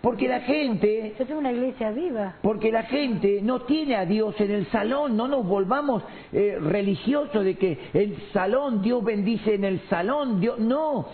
[0.00, 1.14] Porque la gente...
[1.18, 2.36] es una iglesia viva.
[2.42, 7.44] Porque la gente no tiene a Dios en el salón, no nos volvamos eh, religiosos
[7.44, 10.58] de que el salón, Dios bendice en el salón, Dios...
[10.58, 11.06] No,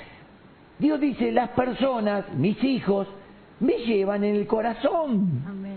[0.78, 3.08] Dios dice, las personas, mis hijos,
[3.60, 5.42] me llevan en el corazón.
[5.46, 5.73] Amén.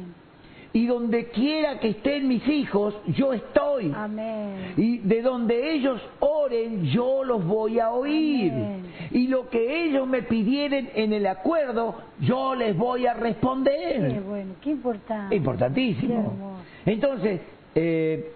[0.77, 3.91] Y donde quiera que estén mis hijos, yo estoy.
[3.95, 4.73] Amén.
[4.77, 8.51] Y de donde ellos oren, yo los voy a oír.
[8.51, 8.85] Amén.
[9.11, 14.21] Y lo que ellos me pidieren en el acuerdo, yo les voy a Qué responder.
[14.21, 15.29] bueno, qué importante.
[15.29, 16.13] Qué Importantísimo.
[16.13, 16.63] hermoso.
[16.85, 17.41] Entonces,
[17.73, 18.31] eh,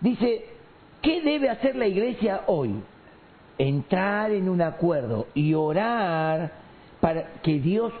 [0.00, 0.44] dice,
[1.02, 2.74] ¿qué debe hacer la iglesia hoy?
[3.58, 6.52] Entrar en un acuerdo y orar
[7.00, 7.92] para que Dios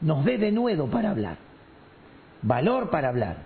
[0.00, 1.36] nos dé de nuevo para hablar,
[2.42, 3.36] valor para hablar.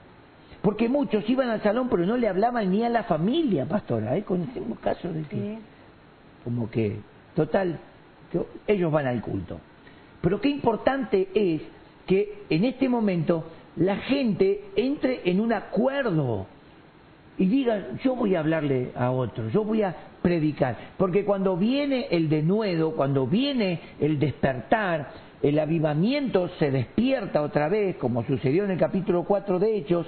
[0.63, 4.17] Porque muchos iban al salón pero no le hablaban ni a la familia, pastora.
[4.17, 4.23] ¿eh?
[4.23, 5.59] Conocemos casos de que, Sí.
[6.45, 6.99] como que,
[7.35, 7.79] total,
[8.31, 9.59] que ellos van al culto.
[10.21, 11.63] Pero qué importante es
[12.07, 13.45] que en este momento
[13.77, 16.47] la gente entre en un acuerdo
[17.39, 20.77] y diga, yo voy a hablarle a otro, yo voy a predicar.
[20.97, 25.11] Porque cuando viene el denuedo, cuando viene el despertar,
[25.43, 30.07] el avivamiento se despierta otra vez, como sucedió en el capítulo 4 de Hechos,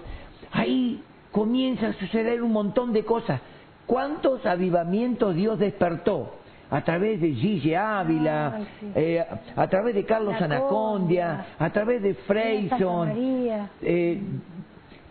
[0.52, 3.40] ahí comienza a suceder un montón de cosas.
[3.86, 6.36] ¿Cuántos avivamientos Dios despertó?
[6.70, 8.86] A través de Gigi Ávila, Ay, sí.
[8.94, 13.12] eh, a través de Carlos Anacondia, Anacondia, a través de Freyson,
[13.82, 14.20] eh,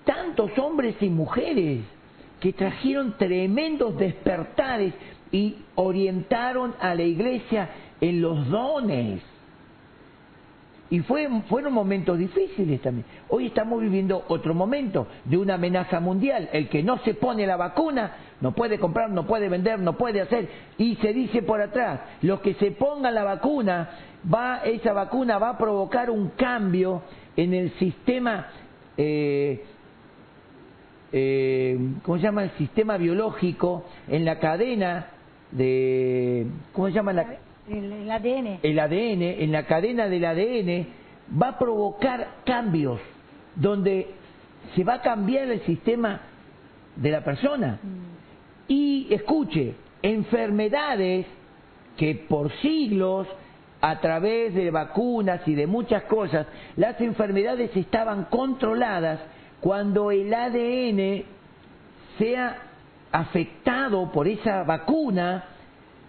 [0.03, 1.81] tantos hombres y mujeres
[2.39, 4.93] que trajeron tremendos despertares
[5.31, 7.69] y orientaron a la iglesia
[8.01, 9.21] en los dones.
[10.93, 13.07] Y fue, fueron momentos difíciles también.
[13.29, 16.49] Hoy estamos viviendo otro momento de una amenaza mundial.
[16.53, 20.21] El que no se pone la vacuna no puede comprar, no puede vender, no puede
[20.21, 20.47] hacer.
[20.77, 23.89] Y se dice por atrás, los que se pongan la vacuna,
[24.31, 27.01] va, esa vacuna va a provocar un cambio
[27.35, 28.49] en el sistema,
[28.95, 29.65] eh,
[31.11, 32.43] eh, ¿cómo se llama?
[32.43, 35.07] El sistema biológico, en la cadena
[35.49, 37.13] de, ¿cómo se llama?
[37.13, 37.25] La,
[37.69, 38.59] El, el ADN.
[38.61, 40.87] el ADN, en la cadena del ADN,
[41.41, 42.99] va a provocar cambios
[43.55, 44.07] donde
[44.75, 46.21] se va a cambiar el sistema
[46.95, 47.79] de la persona.
[48.67, 51.25] Y escuche, enfermedades
[51.97, 53.27] que por siglos,
[53.81, 56.47] a través de vacunas y de muchas cosas,
[56.77, 59.19] las enfermedades estaban controladas
[59.59, 61.23] cuando el ADN
[62.17, 62.57] sea
[63.11, 65.43] afectado por esa vacuna,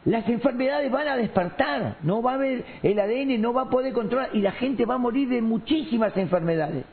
[0.04, 3.92] las enfermedades van a despertar, no va a haber, el ADN no va a poder
[3.92, 6.84] controlar y la gente va a morir de muchísimas enfermedades.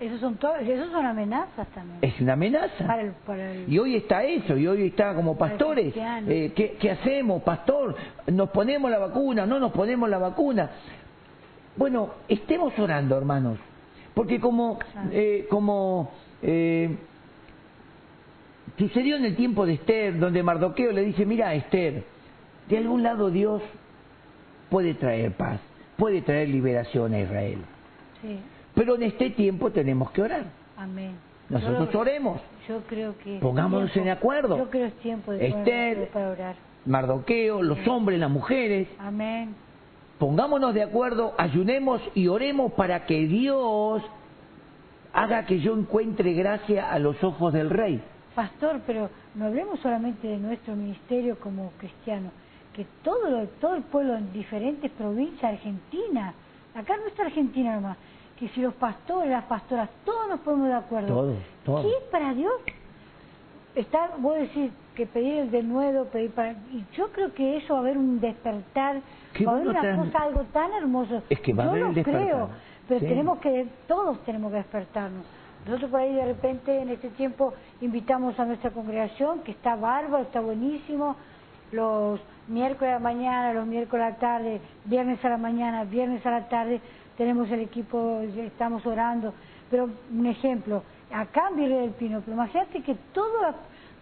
[0.00, 1.98] Esos son, to- esos son amenazas también.
[2.02, 2.86] Es una amenaza.
[2.86, 5.94] Para el, para el- Y hoy está eso, y hoy está como pastores.
[5.96, 7.94] eh, ¿qué, qué hacemos, pastor?
[8.26, 9.46] ¿Nos ponemos la vacuna?
[9.46, 10.70] ¿No nos ponemos la vacuna?
[11.76, 13.58] Bueno, estemos orando, hermanos.
[14.14, 14.78] Porque como,
[15.10, 16.10] eh, como
[16.42, 16.96] eh,
[18.78, 22.04] sucedió en el tiempo de Esther, donde Mardoqueo le dice, mira, Esther,
[22.68, 23.62] de algún lado Dios
[24.70, 25.60] puede traer paz,
[25.96, 27.58] puede traer liberación a Israel.
[28.22, 28.38] Sí,
[28.74, 30.44] Pero en este tiempo tenemos que orar.
[30.76, 31.12] amén.
[31.48, 32.40] Nosotros Yo- oremos.
[32.66, 33.38] Yo creo que...
[33.38, 34.56] Pongámonos tiempo- en acuerdo.
[34.56, 36.56] Yo creo que es tiempo de Esther- para orar.
[36.86, 39.54] Mardoqueo, los hombres, las mujeres, Amén.
[40.18, 44.02] pongámonos de acuerdo, ayunemos y oremos para que Dios
[45.12, 48.02] haga que yo encuentre gracia a los ojos del Rey.
[48.34, 52.30] Pastor, pero no hablemos solamente de nuestro ministerio como cristiano,
[52.74, 56.34] que todo, todo el pueblo en diferentes provincias, Argentina,
[56.74, 57.96] acá no está Argentina nomás,
[58.38, 61.08] que si los pastores, las pastoras, todos nos ponemos de acuerdo.
[61.08, 61.82] Todos, todos.
[61.86, 62.52] ¿Qué para Dios?
[63.74, 66.52] Está, vos decís que pedir el denuedo, pedir para...
[66.52, 69.00] Y yo creo que eso va a haber un despertar,
[69.32, 71.22] Qué va a haber una cosa, algo tan hermoso.
[71.28, 72.50] Es que va a yo haber lo el creo,
[72.86, 73.06] pero Sí.
[73.06, 75.24] tenemos que, todos tenemos que despertarnos.
[75.66, 80.24] Nosotros por ahí de repente en este tiempo invitamos a nuestra congregación, que está bárbaro,
[80.24, 81.16] está buenísimo,
[81.72, 86.24] los miércoles a la mañana, los miércoles a la tarde, viernes a la mañana, viernes
[86.26, 86.80] a la tarde,
[87.16, 89.32] tenemos el equipo, estamos orando.
[89.70, 93.54] Pero un ejemplo, acá en Virrey del Pino, pero imagínate que todo la-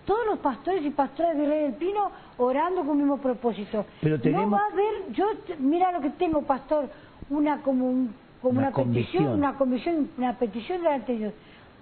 [0.04, 3.86] todos los pastores y pastoras de Virrey del Pino orando con el mismo propósito.
[4.00, 5.26] Pero No va a haber, yo,
[5.60, 6.88] mira lo que tengo, pastor,
[7.30, 11.34] una como, un- como Una una, petición, una convicción, una petición delante de Dios.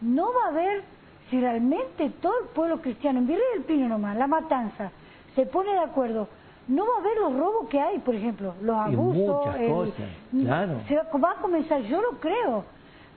[0.03, 0.83] No va a haber,
[1.31, 4.91] si realmente todo el pueblo cristiano, en Virrey del Pino nomás, la matanza,
[5.35, 6.29] se pone de acuerdo,
[6.69, 9.45] no va a haber los robos que hay, por ejemplo, los Y abusos.
[9.45, 10.81] muchas el- cosas, claro.
[10.89, 12.65] se va, va a comenzar, yo lo creo,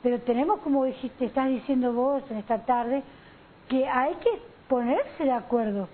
[0.01, 3.03] pero tenemos, como dijiste, estás diciendo vos en esta tarde,
[3.69, 4.29] que hay que
[4.67, 5.87] ponerse de acuerdo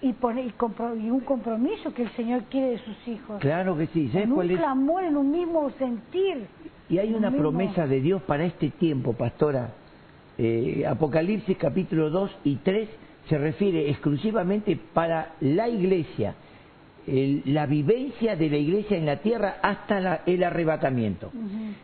[0.00, 3.40] y, poner, y, compro- y un compromiso que el Señor quiere de sus hijos.
[3.40, 4.58] Claro que sí, ¿sabes en un es?
[4.58, 6.46] clamor, en un mismo sentir.
[6.90, 9.70] Y hay una mismo- promesa de Dios para este tiempo, pastora.
[10.36, 12.88] Eh, Apocalipsis capítulo 2 y 3
[13.28, 16.34] se refiere exclusivamente para la iglesia,
[17.06, 21.30] el- la vivencia de la iglesia en la tierra hasta la- el arrebatamiento.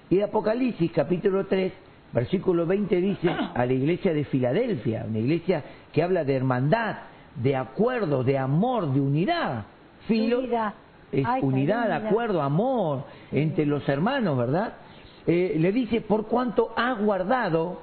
[0.09, 1.73] Y Apocalipsis capítulo 3
[2.13, 6.97] Versículo 20 dice a la iglesia de Filadelfia, una iglesia que habla de hermandad,
[7.37, 9.67] de acuerdo, de amor, de unidad.
[10.09, 10.75] Filo Unidad.
[11.13, 12.07] es Ay, unidad, unidad.
[12.09, 14.73] acuerdo, amor entre los hermanos, ¿verdad?
[15.25, 17.81] Eh, le dice, por cuanto has guardado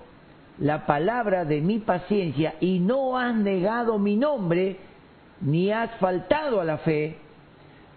[0.59, 4.77] la palabra de mi paciencia y no has negado mi nombre,
[5.41, 7.17] ni has faltado a la fe,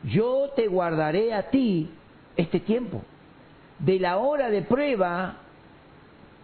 [0.04, 1.90] yo te guardaré a ti
[2.36, 3.02] este tiempo,
[3.78, 5.36] de la hora de prueba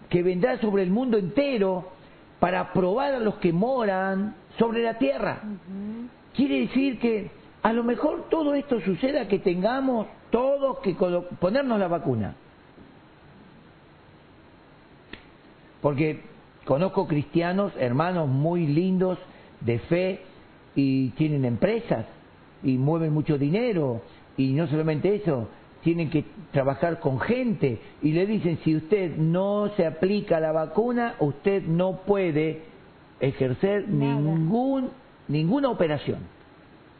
[0.09, 1.91] que vendrá sobre el mundo entero
[2.39, 5.41] para probar a los que moran sobre la tierra.
[6.35, 7.31] Quiere decir que
[7.63, 10.95] a lo mejor todo esto suceda que tengamos todos que
[11.41, 12.35] ponernos la vacuna.
[15.81, 16.21] Porque
[16.65, 19.19] conozco cristianos, hermanos muy lindos
[19.61, 20.21] de fe
[20.75, 22.07] y tienen empresas
[22.63, 24.03] y mueven mucho dinero
[24.37, 25.49] y no solamente eso,
[25.83, 31.15] tienen que trabajar con gente y le dicen si usted no se aplica la vacuna,
[31.21, 32.63] usted no puede
[33.21, 34.21] ejercer Nada.
[34.21, 34.91] ningún
[35.29, 36.19] ninguna operación.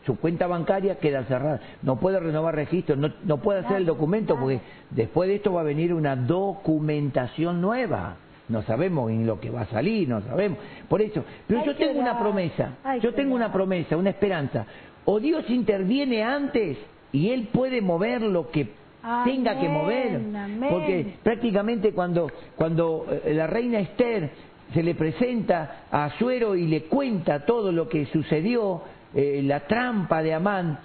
[0.05, 1.61] Su cuenta bancaria queda cerrada.
[1.83, 4.61] No puede renovar registro, no, no puede hacer el documento porque
[4.91, 8.17] después de esto va a venir una documentación nueva.
[8.49, 10.59] No sabemos en lo que va a salir, no sabemos.
[10.89, 14.67] Por eso, pero yo tengo una promesa, yo tengo una promesa, una esperanza.
[15.05, 16.79] O Dios interviene antes
[17.13, 18.69] y Él puede mover lo que
[19.03, 20.15] Amén, tenga que mover.
[20.17, 20.69] amén.
[20.71, 24.31] Porque prácticamente cuando, cuando eh, la reina Esther
[24.73, 28.83] se le presenta a Asuero y le cuenta todo lo que sucedió,
[29.15, 30.79] eh, la trampa de Amán,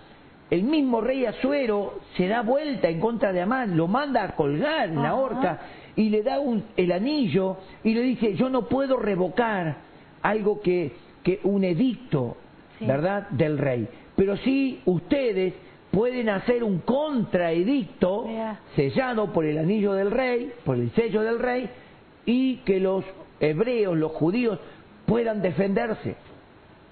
[0.49, 4.89] el mismo rey Asuero se da vuelta en contra de Amán, lo manda a colgar
[4.89, 5.59] en la horca
[5.95, 9.77] y le da un- el anillo y le dice, yo no puedo revocar
[10.21, 10.91] algo que,
[11.23, 12.37] que un edicto,
[12.79, 12.85] Sí.
[12.85, 13.87] ¿verdad?, del rey.
[14.15, 15.53] Pero sí ustedes
[15.91, 18.25] pueden hacer un contraedicto
[18.75, 21.69] sellado por el anillo del rey, por el sello del rey,
[22.25, 23.03] y que los
[23.39, 24.59] hebreos, los judíos,
[25.05, 26.15] puedan defenderse,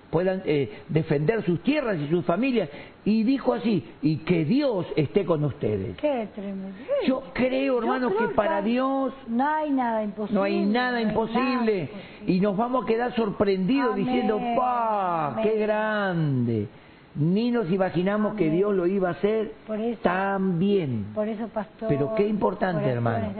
[0.09, 2.69] puedan eh, defender sus tierras y sus familias.
[3.05, 5.95] Y dijo así, y que Dios esté con ustedes.
[5.97, 6.77] Qué tremendo.
[7.07, 10.35] Yo creo, Yo hermanos, creo que para que Dios No hay nada imposible.
[10.39, 11.39] no hay nada no hay imposible.
[11.43, 11.89] nada imposible.
[12.27, 15.39] Y nos vamos a quedar sorprendidos Amén, diciendo, ¡pa!
[15.41, 16.67] ¡Qué grande!
[17.15, 18.49] Ni nos imaginamos que.
[18.51, 21.07] Dios lo iba a hacer Por eso- tan bien.
[21.15, 21.89] Por eso, pastor.
[21.89, 23.33] Pero qué importante, hermano,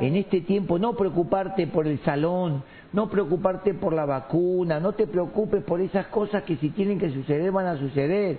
[0.00, 5.06] en este tiempo no preocuparte por el salón, no preocuparte por la vacuna, no te
[5.06, 8.38] preocupes por esas cosas que si tienen que suceder van a suceder.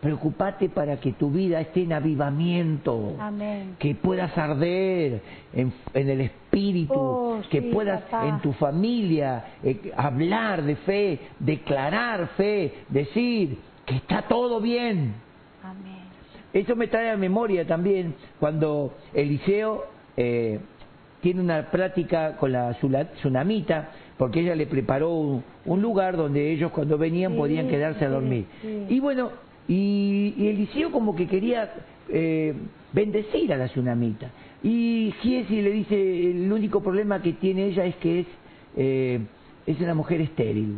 [0.00, 3.76] Preocupate para que tu vida esté en avivamiento, Amén.
[3.78, 5.22] que puedas arder
[5.54, 8.28] en, en el espíritu, Oh, que sí, puedas papá.
[8.28, 15.14] en tu familia eh, hablar de fe, declarar fe, decir que está todo bien.
[15.64, 15.96] Amén.
[16.52, 19.84] Eso me trae a memoria también cuando Eliseo
[20.16, 20.60] eh,
[21.26, 26.70] tiene una plática con la tsunamita, porque ella le preparó un, un lugar donde ellos
[26.70, 28.44] cuando venían Sí, podían quedarse a dormir.
[28.62, 28.86] sí.
[28.90, 29.32] Y bueno,
[29.66, 31.72] y, y Eliseo como que quería
[32.10, 32.54] eh,
[32.92, 34.30] bendecir a la tsunamita.
[34.62, 38.26] Y Giesi le dice, el único problema que tiene ella es que es,
[38.76, 39.18] eh,
[39.66, 40.76] es una mujer estéril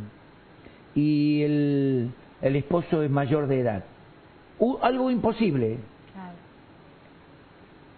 [0.95, 2.09] y el,
[2.41, 3.85] el esposo es mayor de edad.
[4.59, 5.77] U- algo imposible.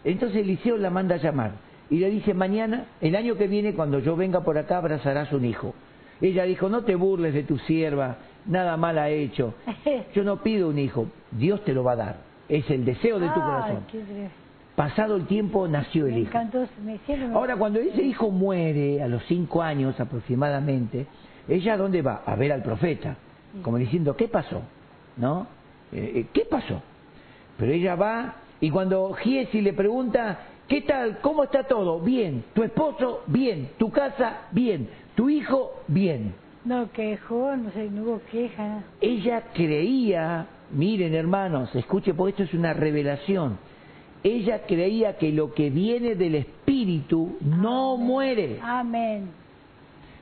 [0.02, 3.98] Entonces Eliseo la manda a llamar y le dice, mañana, el año que viene, cuando
[3.98, 5.74] yo venga por acá, abrazarás un hijo.
[6.20, 9.54] Ella dijo, no te burles de tu sierva, nada mal ha hecho.
[10.14, 12.16] Yo no pido un hijo, Dios te lo va a dar.
[12.48, 13.84] Es el deseo de tu corazón.
[14.76, 16.38] Pasado el tiempo nació el hijo.
[17.32, 21.06] Ahora, cuando ese hijo muere, a los cinco años aproximadamente,
[21.48, 22.22] ella ¿a dónde va?
[22.24, 23.16] A ver al profeta,
[23.62, 24.62] como diciendo, ¿qué pasó?
[25.16, 25.46] ¿No?
[25.92, 26.82] Eh, eh, ¿Qué pasó?
[27.58, 30.38] Pero ella va y cuando Giesi le pregunta,
[30.70, 31.18] ¿qué tal?
[31.20, 31.98] ¿Cómo está todo?
[32.00, 32.44] Bien.
[32.54, 33.24] ¿Tu esposo?
[33.26, 33.70] Bien.
[33.76, 34.46] ¿Tu casa?
[34.52, 34.88] Bien.
[35.16, 35.82] ¿Tu hijo?
[35.88, 36.32] Bien.
[36.64, 38.84] No quejó, no sé, no hubo queja.
[39.00, 43.58] Ella creía, miren hermanos, escuche porque esto es una revelación.
[44.22, 48.60] Ella creía que lo que viene del Espíritu no muere.
[48.62, 49.30] Amén.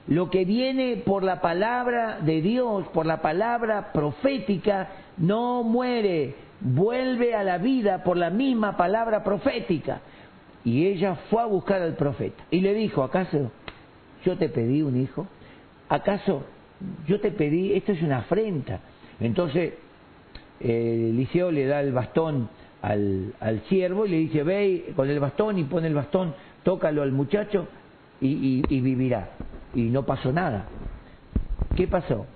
[0.06, 4.88] Lo que viene por la palabra de Dios, por la palabra profética,
[5.18, 10.00] no muere, vuelve a la vida por la misma palabra profética.
[10.68, 13.50] Y ella fue a buscar al profeta y le dijo, ¿acaso
[14.24, 15.26] yo te pedí un hijo?
[15.88, 16.42] ¿Acaso
[17.06, 18.80] yo te pedí, esto es una afrenta?
[19.18, 19.72] Entonces
[20.60, 22.50] eh, Eliseo le da el bastón
[22.82, 23.32] al,
[23.70, 27.66] siervo y le dice, ve con el bastón y pone el bastón, tócalo al muchacho
[28.20, 29.30] y, y- y vivirá.
[29.74, 30.66] Y no pasó nada.
[31.76, 32.26] ¿Qué pasó?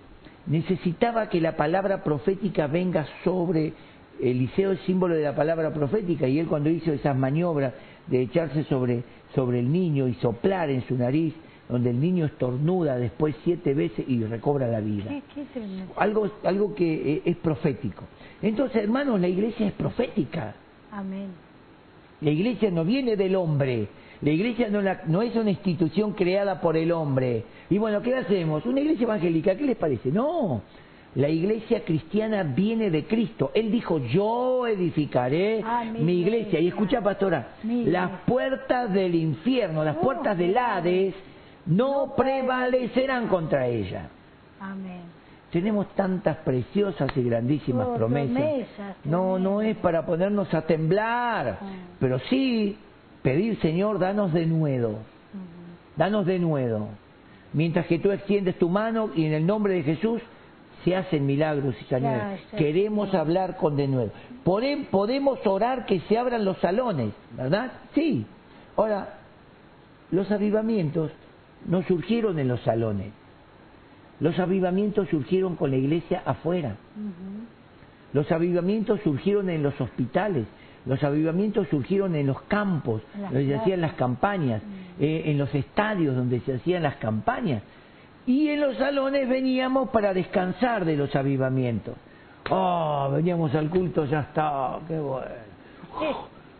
[0.46, 3.74] Necesitaba que la palabra profética venga sobre
[4.20, 7.74] Eliseo, es símbolo de la palabra profética, y él cuando hizo esas maniobras
[8.07, 9.03] de echarse sobre,
[9.34, 11.34] sobre el niño y soplar en su nariz,
[11.68, 15.09] donde el niño estornuda después siete veces y recobra la vida.
[15.09, 15.22] Qué.
[15.96, 18.05] Algo, algo que eh, es profético.
[18.42, 20.55] Entonces, hermanos, la iglesia es profética.
[20.90, 21.28] Amén.
[22.20, 23.88] La iglesia no viene del hombre.
[24.20, 27.44] La iglesia no, la- no es una institución creada por el hombre.
[27.70, 28.64] Y bueno, ¿qué hacemos?
[28.66, 30.11] Una iglesia evangélica, ¿qué les parece?
[30.12, 30.62] No.
[31.14, 33.50] La iglesia cristiana viene de Cristo.
[33.54, 36.58] Él dijo, yo edificaré Ah, mi mi iglesia.
[36.58, 38.26] Y escucha, pastora, Mi las iglesia.
[38.26, 41.14] puertas del infierno, las Oh, puertas del Hades,
[41.66, 44.08] no No prevalecerán contra ella.
[44.58, 45.02] Amén.
[45.50, 48.32] Tenemos tantas preciosas y grandísimas Oh, promesas.
[48.34, 51.66] promesas, No, no es para ponernos a temblar, Ah.
[52.00, 52.78] pero sí
[53.22, 54.98] pedir, Señor, danos de nuevo,
[55.96, 56.88] danos de nuevo.
[57.52, 60.22] Mientras que tú extiendes tu mano y en el nombre de Jesús
[60.84, 62.40] se hacen milagros y sanidades.
[62.58, 64.10] Queremos hablar con de nuevo.
[64.44, 67.72] Pode- Podemos orar que se abran los salones, ¿verdad?
[67.94, 68.26] Sí.
[68.76, 69.18] Ahora,
[70.10, 71.10] los avivamientos
[71.66, 73.12] no surgieron en los salones.
[74.20, 76.76] Los avivamientos surgieron con la iglesia afuera.
[78.12, 80.46] Los avivamientos surgieron en los hospitales.
[80.84, 84.62] Los avivamientos surgieron en los campos, las donde se hacían las campañas,
[85.00, 87.62] eh, en los estadios donde se hacían las campañas.
[88.26, 91.94] Y en los salones veníamos para descansar de los avivamientos.
[92.50, 95.26] Oh, veníamos al culto, ya está, qué bueno.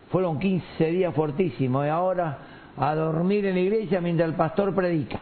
[0.09, 2.37] Fueron 15 días fortísimos y ahora
[2.77, 5.19] a dormir en la iglesia mientras el pastor predica.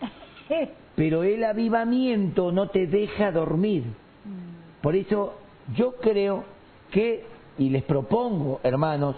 [0.96, 3.84] Pero el avivamiento no te deja dormir.
[3.84, 4.82] Mm.
[4.82, 5.38] Por eso
[5.74, 6.44] yo creo
[6.90, 7.24] que,
[7.58, 9.16] y les propongo, hermanos,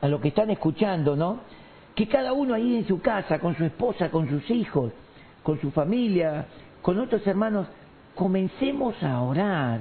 [0.00, 1.40] a los que están escuchando, ¿no?
[1.94, 4.92] Que cada uno ahí en su casa, con su esposa, con sus hijos,
[5.44, 6.46] con su familia,
[6.82, 7.68] con otros hermanos,
[8.16, 9.78] comencemos a orar.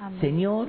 [0.00, 0.20] Amén.
[0.20, 0.68] Señor,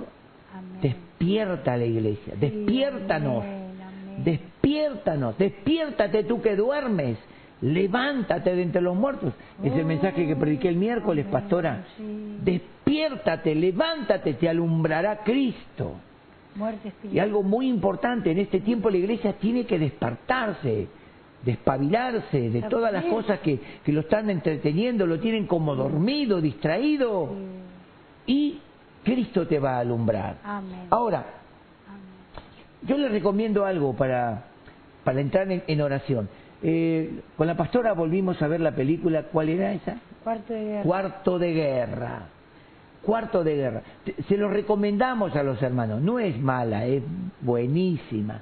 [0.53, 0.81] Amén.
[0.81, 4.23] despierta a la iglesia, despiértanos, amén, amén.
[4.25, 7.17] despiértanos, despiértate tú que duermes,
[7.61, 9.33] levántate de entre los muertos.
[9.63, 11.85] Es el mensaje que prediqué el miércoles, Amén, pastora.
[11.97, 12.37] sí.
[12.43, 15.93] Despiértate, levántate, te alumbrará Cristo.
[16.55, 20.87] Muerte Y algo muy importante, en este tiempo la iglesia tiene que despertarse,
[21.43, 27.29] despabilarse de todas las cosas que, que lo están entreteniendo, lo tienen como dormido, distraído,
[28.25, 28.59] y
[29.03, 30.37] Cristo te va a alumbrar.
[30.43, 30.87] Amén.
[30.89, 31.25] Ahora,
[32.83, 34.45] yo les recomiendo algo para,
[35.03, 36.29] para entrar en, en oración.
[36.61, 39.97] Eh, con la pastora volvimos a ver la película, ¿cuál era esa?
[40.23, 40.83] Cuarto de guerra.
[40.83, 42.21] Cuarto de guerra.
[43.01, 43.81] Cuarto de guerra.
[44.29, 46.01] Se lo recomendamos a los hermanos.
[46.01, 47.03] No es mala, es
[47.41, 48.39] buenísima.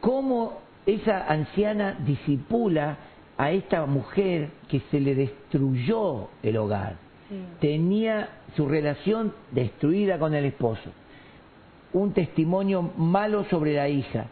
[0.00, 2.96] Cómo esa anciana disipula
[3.36, 6.96] a esta mujer que se le destruyó el hogar.
[7.28, 7.36] Sí.
[7.60, 10.90] Tenía su relación destruida con el esposo.
[11.92, 14.26] Un testimonio malo sobre la hija.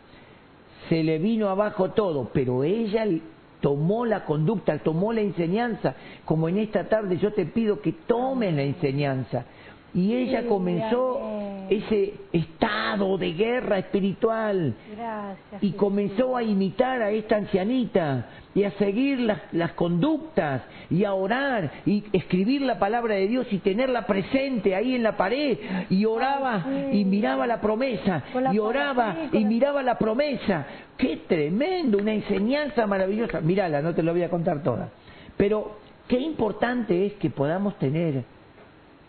[0.89, 3.05] Se le vino abajo todo, pero ella
[3.61, 5.95] tomó la conducta, tomó la enseñanza,
[6.25, 9.47] como en esta tarde yo te pido que tomes la enseñanza.
[9.95, 11.66] Y ella comenzó amén.
[11.70, 15.62] ese estado de guerra espiritual Gracias.
[15.62, 18.26] y comenzó a imitar a esta ancianita
[18.57, 23.47] y a seguir las, las conductas y a orar y escribir la palabra de Dios
[23.53, 25.59] y tenerla presente ahí en la pared
[25.90, 26.99] y oraba Ay, sí.
[26.99, 30.66] y miraba la promesa la y oraba y miraba la promesa.
[30.97, 33.40] Qué tremendo, una enseñanza maravillosa.
[33.40, 34.90] Mírala, no te lo voy a contar toda.
[35.36, 35.78] Pero
[36.09, 38.24] qué importante es que podamos tener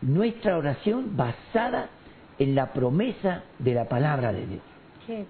[0.01, 1.89] nuestra oración basada
[2.37, 4.61] en la promesa de la palabra de Dios.
[5.07, 5.25] Qué.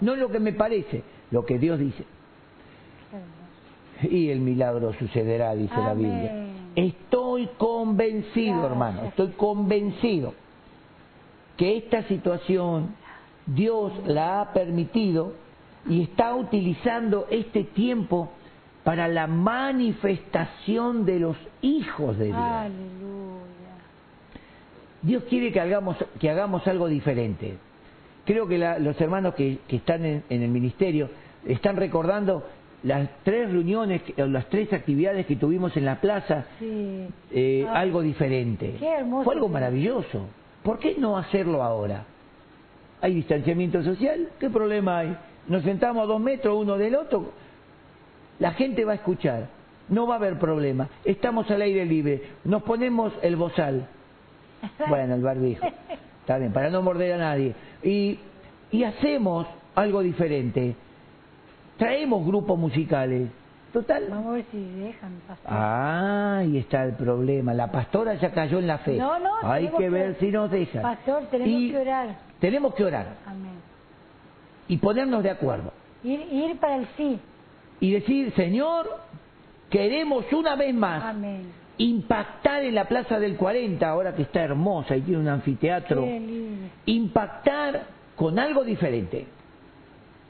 [0.00, 2.04] No lo que me parece, lo que Dios dice.
[4.02, 5.94] Y el milagro sucederá, dice la.
[5.94, 6.46] Biblia.
[6.76, 10.34] Estoy convencido, hermano, estoy convencido
[11.56, 12.94] que esta situación
[13.46, 15.32] Dios la ha permitido
[15.88, 18.30] y está utilizando este tiempo
[18.84, 22.38] para la manifestación de los hijos de Dios.
[22.38, 23.27] Aleluya.
[25.08, 27.54] Dios quiere que hagamos, que hagamos algo diferente.
[28.26, 31.08] Creo que la- los hermanos que, que están en, en el ministerio
[31.46, 32.44] están recordando
[32.82, 37.06] las tres reuniones, las tres actividades que tuvimos en la plaza, Sí.
[37.32, 38.76] eh, Ah, algo diferente.
[38.78, 39.24] qué hermoso.
[39.24, 40.26] Fue algo maravilloso.
[40.62, 42.04] ¿Por qué no hacerlo ahora?
[43.00, 44.28] ¿Hay distanciamiento social?
[44.38, 45.16] ¿Qué problema hay?
[45.48, 47.32] Nos sentamos a dos metros uno del otro.
[48.38, 49.48] La gente va a escuchar.
[49.88, 50.88] No va a haber problema.
[51.04, 52.22] Estamos al aire libre.
[52.44, 53.88] Nos ponemos el bozal.
[54.88, 55.64] Bueno, el barbijo.
[56.20, 57.54] Está bien, para no morder a nadie.
[57.82, 58.18] Y,
[58.70, 60.74] y hacemos algo diferente.
[61.76, 63.28] Traemos grupos musicales.
[63.72, 64.04] Total.
[64.08, 65.46] Vamos a ver si dejan pastor.
[65.52, 67.52] Ah, ahí está el problema.
[67.54, 68.96] La pastora ya cayó en la fe.
[68.96, 70.82] No, no, Hay que que- ver si nos dejan.
[70.82, 72.16] Pastor, tenemos Y que orar.
[72.40, 73.06] Tenemos que orar.
[73.26, 73.58] Amén.
[74.70, 75.72] y ponernos de acuerdo.
[76.04, 77.18] Ir, ir para el sí.
[77.80, 78.86] Y decir, Señor,
[79.70, 81.50] queremos una vez más Amén.
[81.78, 86.06] Impactar en la Plaza del 40, ahora que está hermosa y tiene un anfiteatro,
[86.86, 89.26] impactar con algo diferente.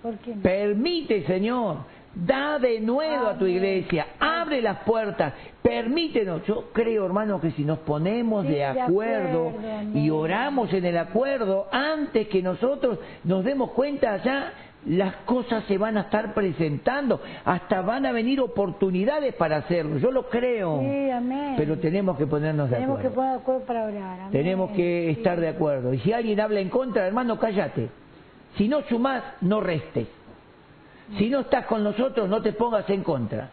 [0.03, 0.43] ¿Por qué no?
[0.43, 1.79] Permite, Señor,
[2.15, 5.33] da de nuevo a tu iglesia, abre las puertas,
[5.63, 6.45] permítenos.
[6.47, 9.53] Yo creo, hermano, que si nos ponemos Sí, de de acuerdo
[9.95, 14.53] y oramos en el acuerdo, antes que nosotros nos demos cuenta ya
[14.87, 19.99] las cosas se van a estar presentando, hasta van a venir oportunidades para hacerlo.
[19.99, 21.55] Yo lo creo, Sí, amén.
[21.57, 23.15] pero tenemos que ponernos de Tenemos que acuerdo.
[23.17, 24.21] poner de acuerdo para orar.
[24.21, 24.31] amén.
[24.33, 25.19] Tenemos que Sí.
[25.19, 25.93] estar de acuerdo.
[25.93, 27.91] Y si alguien habla en contra, hermano, cállate.
[28.57, 30.07] Si no sumás, no restes.
[31.19, 33.51] Si no estás con nosotros, no te pongas en contra.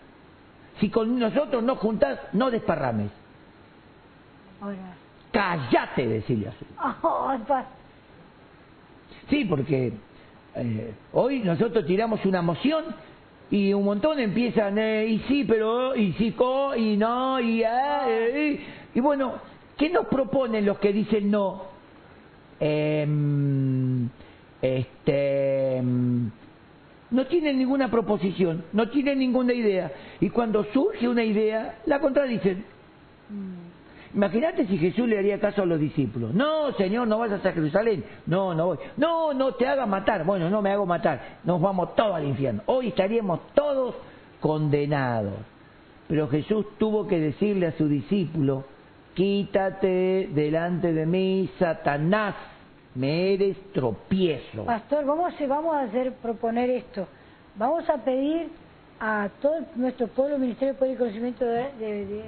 [0.79, 3.09] Si con nosotros no juntás, no desparrames.
[4.61, 4.77] Orar.
[5.31, 6.65] Cállate, decirle así.
[9.29, 9.91] Sí, porque
[10.55, 12.85] eh, hoy nosotros tiramos una moción
[13.51, 18.05] y un montón empiezan, eh, y sí, pero, y sí, co, y no, y, ah,
[18.07, 18.59] eh,
[18.93, 19.35] y, y bueno,
[19.77, 21.63] ¿qué nos proponen los que dicen no?
[22.59, 24.09] Em,
[24.61, 26.31] este, em,
[27.11, 29.91] no tienen ninguna proposición, no tienen ninguna idea.
[30.19, 32.65] Y cuando surge una idea, la contradicen.
[33.29, 33.74] Mm.
[34.15, 36.33] Imagínate si Jesús le haría caso a los discípulos.
[36.33, 38.03] No, Señor, no vayas a Jerusalén.
[38.25, 38.77] No, no voy.
[38.95, 40.23] No, no te hagas matar.
[40.23, 41.39] Bueno, no me hago matar.
[41.43, 42.61] Nos vamos todos al infierno.
[42.67, 43.95] Hoy estaríamos todos
[44.39, 45.33] condenados.
[46.07, 48.63] Pero Jesús tuvo que decirle a su discípulo,
[49.15, 52.35] quítate delante de mí, Satanás,
[52.93, 54.63] me eres tropiezo.
[54.65, 57.07] Pastor, vamos vamos a hacer proponer esto.
[57.57, 58.49] Vamos a pedir
[58.99, 62.23] a todo nuestro pueblo, Ministerio de Poder y Conocimiento de-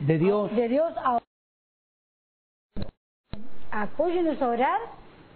[0.00, 1.18] De Dios, de Dios a,
[3.70, 4.80] apóyenos a orar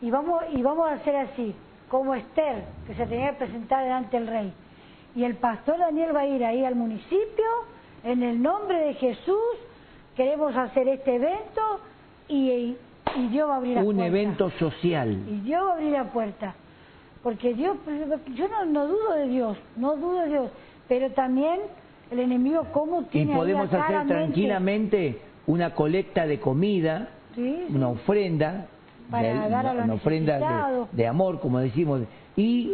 [0.01, 1.55] y vamos y vamos a hacer así,
[1.89, 4.53] como Esther, que se tenía que presentar delante del rey.
[5.15, 7.45] Y el pastor Daniel va a ir ahí al municipio,
[8.05, 9.57] en el nombre de Jesús,
[10.17, 11.81] queremos hacer este evento
[12.29, 12.77] y,
[13.17, 14.07] y Dios va a abrir la un puerta.
[14.07, 15.11] evento social.
[15.29, 16.55] Y Dios va a abrir la puerta.
[17.23, 17.77] Porque Dios,
[18.35, 20.51] yo no, no dudo de Dios, no dudo de Dios,
[20.87, 21.61] pero también
[22.11, 27.65] el enemigo cómo Y tiene ahí podemos hacer claramente- tranquilamente una colecta de comida Sí,
[27.69, 27.75] sí.
[27.75, 28.67] una ofrenda,
[29.11, 32.03] Para de- dar a una ofrenda de, de amor, como decimos,
[32.37, 32.73] y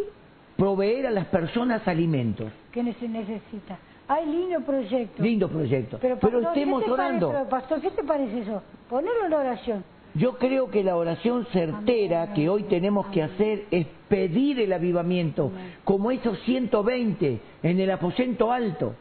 [0.57, 2.51] proveer a las personas alimentos.
[2.73, 3.79] que se necesita.
[4.09, 5.23] Hay lindo proyecto.
[5.23, 5.99] Lindo proyecto.
[6.01, 7.27] Pero, Pero, pastor, estemos ¿qué te orando.
[7.29, 8.63] Parece, pero, pastor, ¿qué te parece eso?
[8.91, 9.85] Ponerlo en oración.
[10.15, 12.35] Yo creo que la oración certera Amén.
[12.35, 15.51] que hoy tenemos que hacer es pedir el avivamiento,
[15.85, 18.95] como esos 120 en el aposento alto.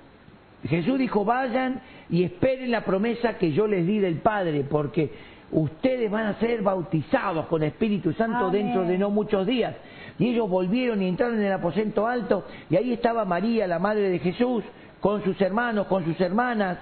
[0.68, 5.12] Jesús dijo, vayan y esperen la promesa que yo les di del Padre, porque
[5.52, 8.52] ustedes van a ser bautizados con Espíritu Santo Amén.
[8.52, 9.76] dentro de no muchos días.
[10.20, 14.10] Y ellos volvieron y entraron en el aposento alto, y ahí estaba María, la madre
[14.10, 14.64] de Jesús,
[15.00, 16.78] con sus hermanos, con sus hermanas,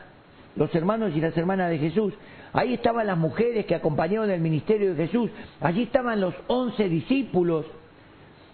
[0.55, 2.13] los hermanos y las hermanas de Jesús.
[2.53, 5.31] Ahí estaban las mujeres que acompañaron el ministerio de Jesús.
[5.61, 7.65] Allí estaban los once discípulos.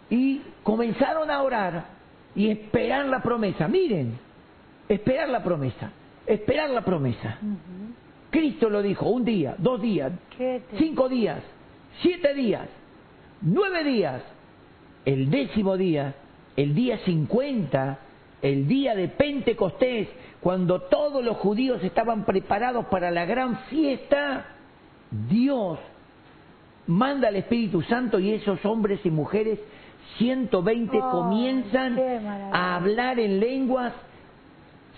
[0.09, 1.85] Y comenzaron a orar
[2.35, 3.67] y esperar la promesa.
[3.67, 4.19] Miren,
[4.89, 5.91] esperar la promesa.
[6.25, 7.37] Esperar la promesa.
[8.29, 11.41] Cristo lo dijo, un día, dos días, ¿Qué te- cinco días,
[12.01, 12.67] siete días,
[13.41, 14.21] nueve días,
[15.05, 16.13] el décimo día,
[16.57, 17.99] el día cincuenta,
[18.41, 20.09] el día de Pentecostés,
[20.41, 24.45] cuando todos los judíos estaban preparados para la gran fiesta,
[25.29, 25.79] Dios
[26.87, 29.59] manda al Espíritu Santo y esos hombres y mujeres,
[30.17, 31.97] 120, Oh, comienzan
[32.51, 33.93] a hablar en lenguas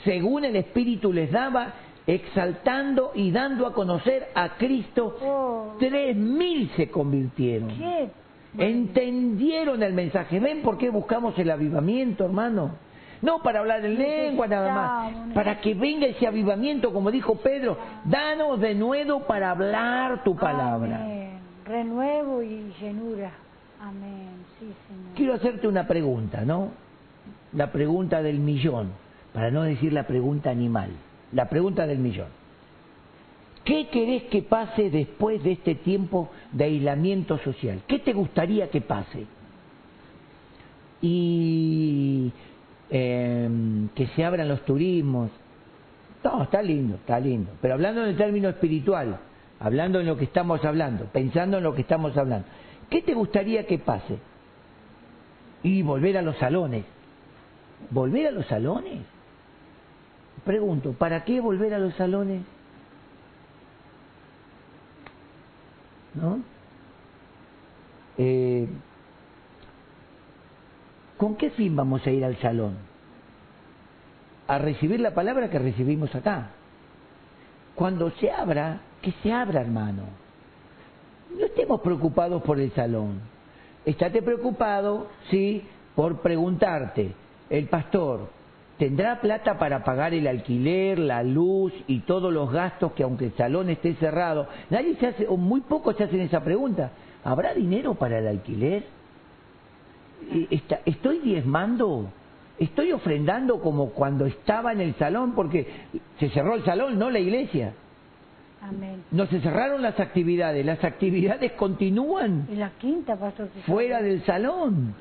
[0.04, 1.74] según el Espíritu les daba,
[2.08, 5.18] exaltando y dando a conocer a Cristo.
[5.22, 5.76] Oh.
[5.80, 7.70] Tres mil se convirtieron.
[7.70, 8.10] ¿Qué?
[8.58, 10.40] Entendieron el mensaje.
[10.40, 12.72] ¿Ven por qué buscamos el avivamiento, hermano?
[13.22, 17.78] No para hablar en lengua nada más, para que venga ese avivamiento, como dijo Pedro,
[18.06, 21.04] danos de nuevo para hablar tu palabra.
[21.04, 21.40] Amén.
[21.66, 23.32] Renuevo y llenura.
[23.82, 24.30] Amén.
[24.58, 25.16] Sí, Señor.
[25.16, 26.70] Quiero hacerte una pregunta, ¿no?
[27.54, 28.92] La pregunta del millón,
[29.34, 30.90] para no decir la pregunta animal,
[31.32, 32.40] la pregunta del millón.
[33.64, 37.82] ¿Qué querés que pase después de este tiempo de aislamiento social?
[37.88, 39.28] ¿Qué te gustaría que pase?
[41.02, 42.32] Y
[42.90, 45.30] em, que se abran los turismos.
[46.24, 47.52] No, está lindo, está lindo.
[47.62, 49.20] Pero hablando en el término espiritual,
[49.60, 52.48] hablando en lo que estamos hablando, pensando en lo que estamos hablando,
[52.90, 54.18] ¿qué te gustaría que pase?
[55.62, 56.86] Y volver a los salones.
[57.92, 59.00] ¿Volver a los salones?
[60.46, 62.44] Pregunto, ¿para qué volver a los salones?
[66.14, 66.40] ¿No?
[68.18, 68.68] Eh,
[71.18, 72.78] ¿Con qué fin vamos a ir al salón?
[74.48, 76.52] A recibir la palabra que recibimos acá.
[77.76, 80.04] Cuando se abra, que se abra, hermano.
[81.38, 83.22] No estemos preocupados por el salón.
[83.86, 85.64] Estate preocupado, sí,
[85.96, 87.14] por preguntarte,
[87.50, 88.30] el pastor,
[88.80, 93.34] ¿tendrá plata para pagar el alquiler, la luz y todos los gastos que aunque el
[93.34, 94.48] salón esté cerrado?
[94.72, 96.92] Nadie se hace, o muy pocos se hacen esa pregunta.
[97.24, 98.86] ¿Habrá dinero para el alquiler?
[100.86, 102.10] ¿Estoy diezmando?
[102.58, 105.34] ¿Estoy ofrendando como cuando estaba en el salón?
[105.34, 105.68] Porque
[106.20, 107.74] se cerró el salón, no la iglesia.
[108.62, 109.04] Amén.
[109.12, 112.48] No se cerraron las actividades, las actividades continúan.
[112.52, 113.50] Y la quinta, pastor.
[113.66, 114.96] Fuera del salón.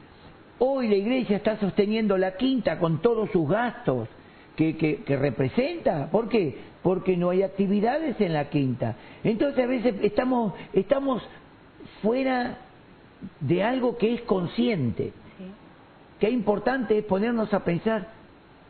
[0.60, 4.08] Hoy la iglesia está sosteniendo la quinta con todos sus gastos
[4.56, 6.10] que, que, que, representa.
[6.10, 6.58] ¿Por qué?
[6.82, 8.96] Porque no hay actividades en la quinta.
[9.22, 11.22] Entonces a veces estamos, estamos
[12.02, 12.58] fuera
[13.40, 15.12] de algo que es consciente.
[15.38, 15.44] Sí.
[16.18, 18.08] Qué importante es ponernos a pensar,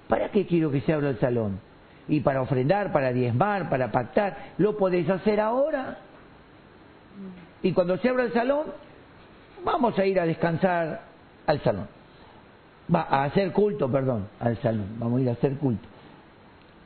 [0.09, 1.59] ¿para qué quiero que se abra el salón?
[2.07, 5.99] Y para ofrendar, para diezmar, para pactar, ¿lo podés hacer ahora?
[7.62, 8.66] Y cuando se abra el salón,
[9.64, 11.08] vamos a ir a descansar
[11.49, 11.88] al salón.
[12.94, 14.86] Va a hacer culto, perdón, al salón.
[14.99, 15.88] Vamos a ir a hacer culto.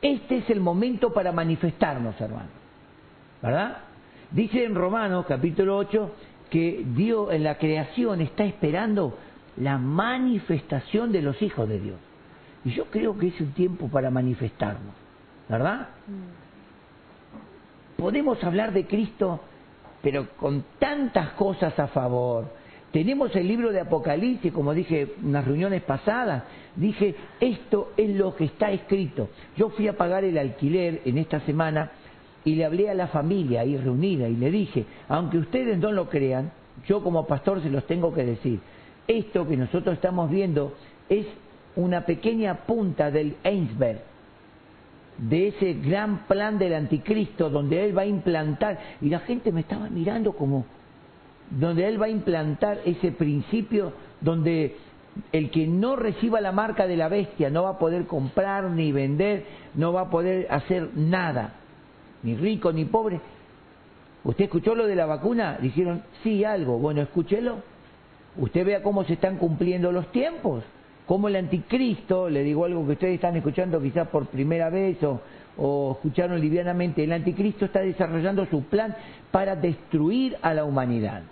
[0.01, 2.49] Este es el momento para manifestarnos, hermano.
[3.41, 3.77] ¿Verdad?
[4.31, 6.11] Dice en Romanos capítulo 8
[6.49, 9.17] que Dios en la creación está esperando
[9.57, 11.97] la manifestación de los hijos de Dios.
[12.65, 14.93] Y yo creo que es un tiempo para manifestarnos,
[15.49, 15.89] ¿verdad?
[17.97, 19.41] Podemos hablar de Cristo,
[20.01, 22.62] pero con tantas cosas a favor.
[22.93, 26.43] Tenemos el libro de Apocalipsis, como dije en unas reuniones pasadas,
[26.75, 29.29] dije, esto es lo que está escrito.
[29.57, 31.89] Yo fui a pagar el alquiler en esta semana
[32.45, 36.07] y le hablé a la familia ahí reunida y le dije, aunque ustedes no lo
[36.07, 36.51] crean,
[36.85, 38.59] yo como pastor se los tengo que decir,
[39.07, 40.75] esto que nosotros estamos viendo
[41.09, 41.25] es
[41.75, 44.01] una pequeña punta del Einsberg,
[45.17, 49.61] de ese gran plan del anticristo donde él va a implantar, y la gente me
[49.61, 50.67] estaba mirando como,
[51.49, 54.75] donde él va a implantar ese principio donde
[55.31, 58.91] el que no reciba la marca de la bestia no va a poder comprar ni
[58.91, 61.55] vender, no va a poder hacer nada
[62.23, 63.19] ni rico ni pobre.
[64.23, 65.57] ¿Usted escuchó lo de la vacuna?
[65.61, 66.79] Dijeron, sí, algo.
[66.79, 67.57] Bueno, escúchelo.
[68.37, 70.63] Usted vea cómo se están cumpliendo los tiempos.
[71.05, 75.19] Cómo el anticristo, le digo algo que ustedes están escuchando quizás por primera vez o,
[75.57, 78.95] o escucharon livianamente, el anticristo está desarrollando su plan
[79.29, 81.23] para destruir a la humanidad.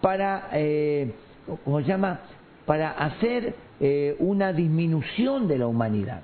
[0.00, 1.12] Para, eh,
[1.64, 2.20] ¿cómo se llama?
[2.66, 6.22] Para hacer eh, una disminución de la humanidad.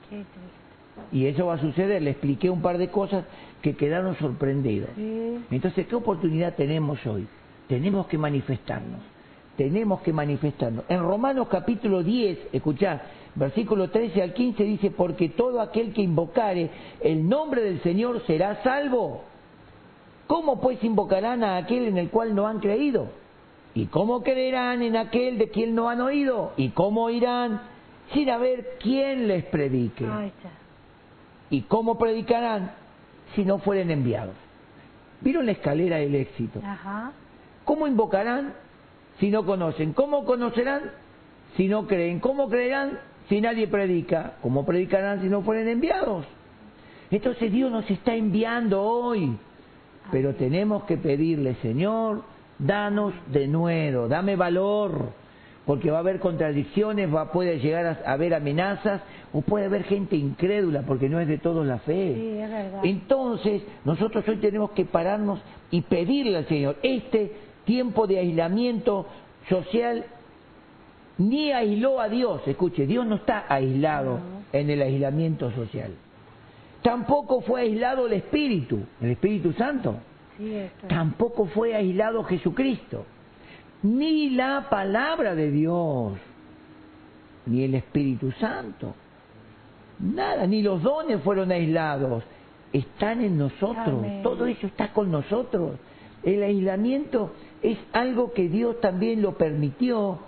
[1.12, 2.02] Y eso va a suceder.
[2.02, 3.24] Le expliqué un par de cosas
[3.62, 4.90] que quedaron sorprendidos.
[4.94, 5.38] Sí.
[5.50, 7.26] Entonces, ¿qué oportunidad tenemos hoy?
[7.68, 9.00] Tenemos que manifestarnos.
[9.56, 10.84] Tenemos que manifestarnos.
[10.88, 13.02] En Romanos capítulo 10, escuchá,
[13.36, 16.70] versículo 13 al 15 dice, porque todo aquel que invocare
[17.00, 19.22] el nombre del Señor será salvo.
[20.26, 23.08] ¿Cómo pues invocarán a aquel en el cual no han creído?
[23.74, 26.52] ¿Y cómo creerán en aquel de quien no han oído?
[26.56, 27.60] ¿Y cómo oirán
[28.12, 30.06] sin haber quien les predique?
[31.50, 32.72] ¿Y cómo predicarán
[33.34, 34.34] si no fueren enviados?
[35.20, 36.60] ¿Vieron la escalera del éxito?
[36.64, 37.12] Ajá.
[37.64, 38.54] ¿Cómo invocarán
[39.18, 39.92] si no conocen?
[39.92, 40.92] ¿Cómo conocerán
[41.56, 42.20] si no creen?
[42.20, 42.98] ¿Cómo creerán
[43.28, 44.34] si nadie predica?
[44.42, 46.26] ¿Cómo predicarán si no fueren enviados?
[47.10, 49.36] Entonces Dios nos está enviando hoy,
[50.10, 52.22] pero tenemos que pedirle, Señor,
[52.58, 55.10] danos de nuevo, dame valor,
[55.66, 59.00] porque va a haber contradicciones, va, puede llegar a haber amenazas,
[59.32, 62.14] o puede haber gente incrédula, porque no es de todos la fe.
[62.14, 62.80] Sí, es verdad.
[62.84, 65.40] Entonces, nosotros hoy tenemos que pararnos
[65.70, 67.32] y pedirle al Señor, este
[67.64, 69.06] tiempo de aislamiento
[69.48, 70.04] social
[71.16, 74.20] ni aisló a Dios, escuche, Dios no está aislado No.
[74.52, 75.92] en el aislamiento social.
[76.82, 79.94] Tampoco fue aislado el Espíritu, el Espíritu Santo.
[80.38, 80.62] Sí.
[80.88, 83.04] Tampoco fue aislado Jesucristo,
[83.82, 86.12] ni la palabra de Dios,
[87.46, 88.94] ni el Espíritu Santo.
[90.00, 92.24] Nada, ni los dones fueron aislados.
[92.72, 94.22] Están en nosotros, Amén.
[94.22, 95.78] todo eso está con nosotros.
[96.24, 97.32] El aislamiento
[97.62, 100.18] es algo que Dios también lo permitió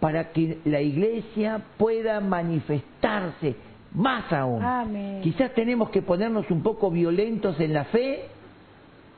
[0.00, 3.56] para que la iglesia pueda manifestarse
[3.92, 4.62] más aún.
[4.62, 5.20] Amén.
[5.22, 8.29] Quizás tenemos que ponernos un poco violentos en la fe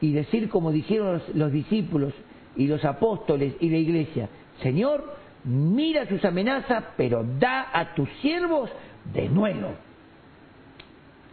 [0.03, 2.13] y decir como dijeron los, los discípulos
[2.57, 4.29] y los apóstoles y la iglesia,
[4.61, 8.69] Señor, mira tus amenazas, pero da a tus siervos
[9.15, 9.69] de nuevo,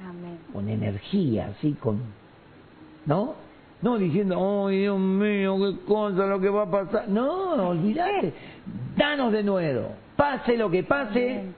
[0.07, 0.37] Amén.
[0.53, 1.99] con energía, así, con...
[3.05, 3.35] ¿No?
[3.81, 7.09] No diciendo, ay Dios mío, qué cosa lo que va a pasar.
[7.09, 8.33] No, olvídate.
[8.97, 9.93] Danos de nuevo.
[10.15, 11.55] pase lo que pase, Amén.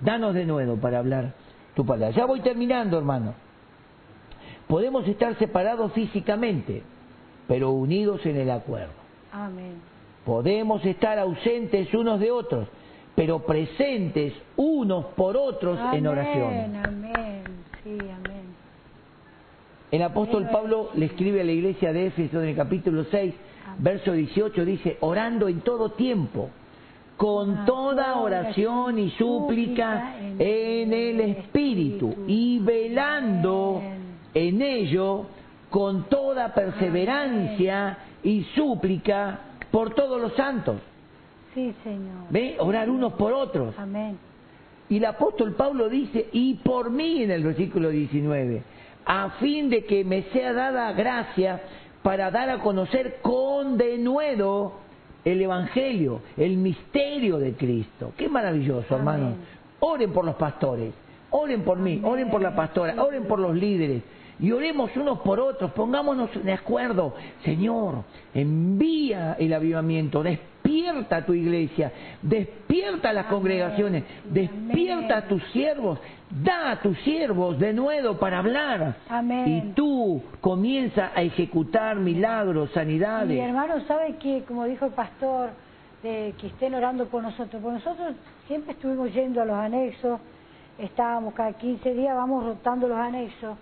[0.00, 1.32] danos de nuevo para hablar
[1.74, 2.14] tu palabra.
[2.14, 3.34] Ya voy terminando, hermano.
[4.68, 6.82] Podemos estar separados físicamente,
[7.46, 8.92] pero unidos en el acuerdo.
[9.32, 9.74] Amén.
[10.24, 12.66] Podemos estar ausentes unos de otros,
[13.14, 16.76] pero presentes unos por otros en oración.
[16.84, 17.42] Amén.
[17.82, 18.44] Sí, amén.
[19.90, 20.48] El apóstol.
[20.50, 23.34] Pablo le escribe a la iglesia de Éfeso en el capítulo 6,
[23.78, 26.48] verso 18, dice, orando en todo tiempo,
[27.16, 33.80] con Ah, toda oración y súplica en el Espíritu, y velando.
[34.34, 35.26] En ello
[35.70, 40.76] con toda perseverancia y súplica por todos los santos.
[41.54, 42.26] Sí, Señor.
[42.30, 42.56] ¿Ve?
[42.58, 43.74] Orar unos por otros.
[43.78, 44.18] Amén.
[44.88, 48.62] Y el apóstol Pablo dice, y por mí en el versículo 19,
[49.06, 51.62] a fin de que me sea dada gracia
[52.02, 54.74] para dar a conocer con denuedo
[55.24, 58.12] el Evangelio, el misterio de Cristo.
[58.16, 59.34] Qué maravilloso, hermanos.
[59.80, 60.92] Oren por los pastores,
[61.30, 62.04] oren por mí, Amén.
[62.04, 64.02] oren por la pastora, oren por los líderes.
[64.40, 67.14] Y oremos unos por otros, pongámonos de acuerdo.
[67.44, 68.04] Señor,
[68.34, 73.36] envía el avivamiento, despierta a tu iglesia, despierta a las Amén.
[73.36, 75.98] congregaciones, despierta a tus siervos,
[76.30, 78.96] da a tus siervos de nuevo para hablar.
[79.08, 79.48] Amén.
[79.48, 83.38] Y tú comienza a ejecutar milagros, Mi sanidades.
[83.40, 85.50] hermano sabe que, como dijo el pastor,
[86.02, 87.62] de que estén orando por nosotros.
[87.62, 88.14] Porque nosotros
[88.46, 90.20] siempre estuvimos yendo a los anexos,
[90.78, 93.56] estábamos cada 15 días, vamos rotando los anexos.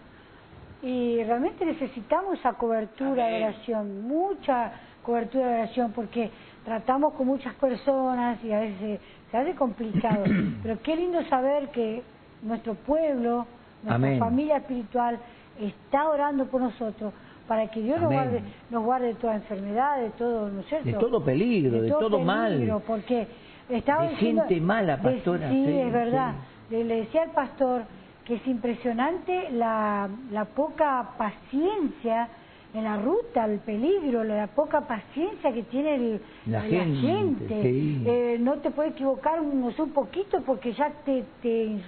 [0.83, 4.73] Y realmente necesitamos esa cobertura de oración, mucha
[5.03, 6.31] cobertura de oración, porque
[6.65, 10.25] tratamos con muchas personas y a veces se hace complicado.
[10.63, 12.03] Pero qué lindo saber que
[12.43, 13.47] nuestro pueblo,
[13.83, 14.19] nuestra Amén.
[14.19, 15.19] familia espiritual,
[15.61, 17.13] está orando por nosotros
[17.47, 20.87] para que Dios nos guarde, nos guarde de toda enfermedad, de todo, ¿no es cierto?
[20.87, 22.53] De todo peligro, de todo mal.
[22.53, 23.27] peligro, Porque
[23.69, 26.35] estaba De diciendo- gente mala, de- pastora, sí, sí, es verdad.
[26.71, 27.83] Le decía al pastor
[28.25, 32.29] que es impresionante la, la poca paciencia
[32.75, 38.03] en la ruta, el peligro, la poca paciencia que tiene el- La gente, sí.
[38.07, 41.79] Eh, no te puedes equivocar no sé, un poquito porque ya te, te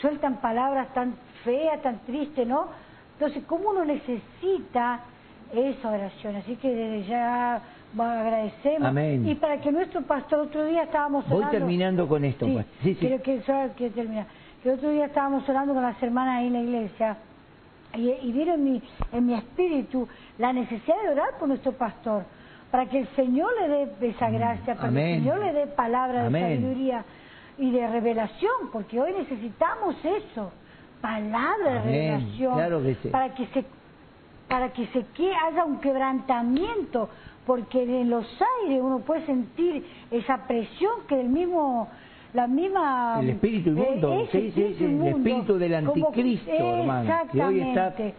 [0.00, 2.66] sueltan palabras tan feas, tan tristes, ¿no?
[3.14, 5.00] Entonces, ¿cómo uno necesita
[5.54, 6.36] esa oración?
[6.36, 7.62] Así que desde ya
[7.96, 8.88] agradecemos.
[8.88, 9.26] Amén.
[9.28, 11.56] Y para que nuestro pastor, otro día estábamos Voy orando.
[11.58, 12.44] terminando con esto.
[12.46, 12.66] Sí, pues.
[12.82, 12.96] Sí, sí.
[12.96, 14.26] Quiero, que, terminar.
[14.64, 17.18] Que otro día estábamos orando con las hermanas ahí en la iglesia
[17.94, 20.08] y, y vieron en mi, en mi espíritu
[20.38, 22.24] la necesidad de orar por nuestro pastor
[22.70, 23.68] para que el Señor le
[24.00, 27.04] dé esa gracia, para que el Señor le dé palabra de sabiduría
[27.58, 30.50] y de revelación, porque hoy necesitamos eso,
[31.02, 33.08] palabra de revelación, Claro que sí.
[33.10, 33.64] para que se
[34.48, 37.10] para que se que haya un quebrantamiento,
[37.46, 38.26] porque en los
[38.62, 41.88] aires uno puede sentir esa presión que el mismo
[42.34, 47.42] la misma El espíritu inmundo, eh, sí, sí, el espíritu del como- anticristo, hermano, que
[47.42, 48.14] hoy está exactamente.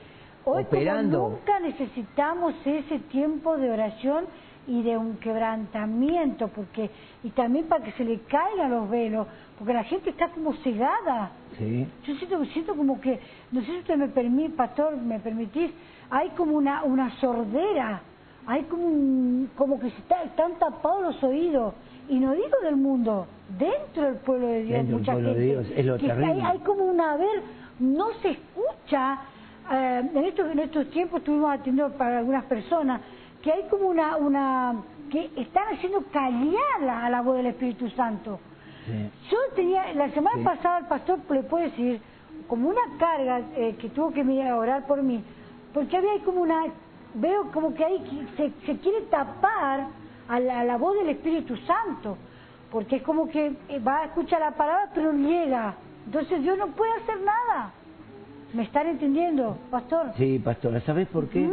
[0.47, 1.29] Hoy como operando.
[1.29, 4.25] nunca necesitamos ese tiempo de oración
[4.67, 6.89] y de un quebrantamiento, porque
[7.23, 9.27] y también para que se le caigan los velos,
[9.59, 11.31] porque la gente está como cegada.
[11.57, 11.85] Sí.
[12.05, 13.19] Yo siento, siento como que,
[13.51, 15.71] no sé si usted me permite, pastor, me permitís,
[16.09, 18.01] hay como una, una sordera,
[18.47, 21.73] hay como un- como que se está, están tapados los oídos,
[22.09, 23.27] y no digo del mundo,
[23.57, 26.41] dentro del pueblo de Dios, Dentro mucha de gente, Dios, es lo que está- terrible.
[26.43, 27.41] hay, hay como una, a ver,
[27.79, 29.19] no se escucha,
[29.71, 33.01] eh, en, estos, en estos tiempos estuvimos atendiendo para algunas personas,
[33.41, 34.75] que hay como una, una
[35.11, 38.39] que están haciendo callar la- a la voz del Espíritu Santo.
[38.85, 39.09] sí.
[39.31, 40.43] Yo tenía, la semana Sí.
[40.43, 42.01] pasada el pastor le puede decir,
[42.47, 45.23] como una carga eh, que tuvo que orar por mí,
[45.73, 46.65] porque había como una,
[47.15, 49.87] veo como que ahí que se, se quiere tapar
[50.27, 52.17] a la, a la voz del Espíritu Santo,
[52.71, 56.57] porque es como que eh, va a escuchar la palabra pero no llega, entonces Dios
[56.57, 57.71] no puede hacer nada.
[58.53, 60.13] ¿Me están entendiendo, pastor?
[60.17, 61.51] Sí, pastora, ¿sabes por qué?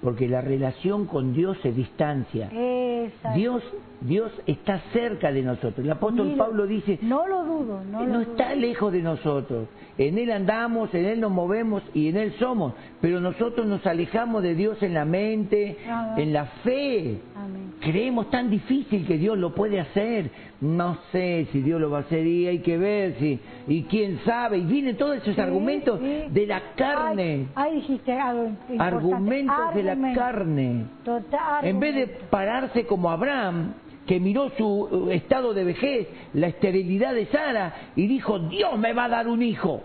[0.00, 2.48] Porque la relación con Dios se distancia.
[2.52, 3.36] Exacto.
[3.36, 3.62] Dios,
[4.00, 5.78] Dios está cerca de nosotros.
[5.78, 8.60] El apóstol Pablo dice, No lo dudo, no, no, lo está dudo.
[8.60, 9.68] lejos de nosotros.
[9.96, 12.74] En Él andamos, en Él nos movemos y en Él somos.
[13.00, 15.76] Pero nosotros nos alejamos de Dios en la mente,
[16.16, 17.18] en la fe.
[17.34, 17.74] Amén.
[17.80, 20.30] Creemos tan difícil que Dios lo puede hacer.
[20.60, 23.38] No sé si Dios lo va a hacer y hay que ver si
[23.68, 24.58] y quién sabe.
[24.58, 26.24] Y vienen todos esos Sí, argumentos sí.
[26.30, 27.46] de la carne.
[27.54, 28.82] Ay, ahí dijiste algo importante.
[28.82, 30.84] argumentos de la carne.
[31.04, 31.64] Total.
[31.64, 37.14] En vez de pararse como Abraham, que miró su eh, estado de vejez, la esterilidad
[37.14, 39.82] de Sara, y dijo, Dios me va a dar un hijo.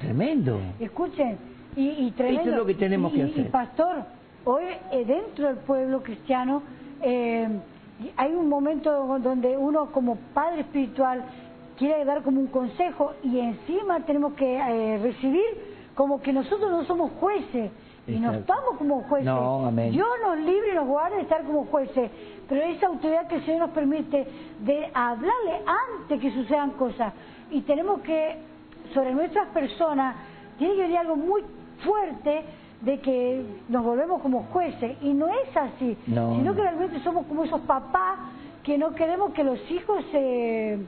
[0.00, 0.58] Tremendo.
[0.78, 1.36] Escuchen,
[1.76, 2.40] y, y tremendo.
[2.42, 3.46] Eso es lo que tenemos y- que hacer.
[3.46, 4.04] Y pastor,
[4.44, 6.62] hoy eh, dentro del pueblo cristiano,
[7.02, 7.48] eh,
[8.16, 11.24] hay un momento donde uno como padre espiritual
[11.78, 16.84] quiere dar como un consejo y encima tenemos que eh, recibir como que nosotros no
[16.84, 17.70] somos jueces
[18.06, 19.26] y no estamos como jueces.
[19.26, 19.90] No, amén.
[19.90, 22.10] Dios nos libre y nos guarde de estar como jueces,
[22.48, 24.26] pero esa autoridad que el Señor nos permite
[24.60, 25.62] de hablarle
[26.00, 27.12] antes que sucedan cosas
[27.50, 28.36] y tenemos que,
[28.94, 30.16] sobre nuestras personas,
[30.58, 31.42] tiene que venir algo muy
[31.84, 32.44] fuerte
[32.80, 37.44] de que nos volvemos como jueces y no es así, sino que realmente somos como
[37.44, 38.18] esos papás
[38.62, 40.78] que no queremos que los hijos se,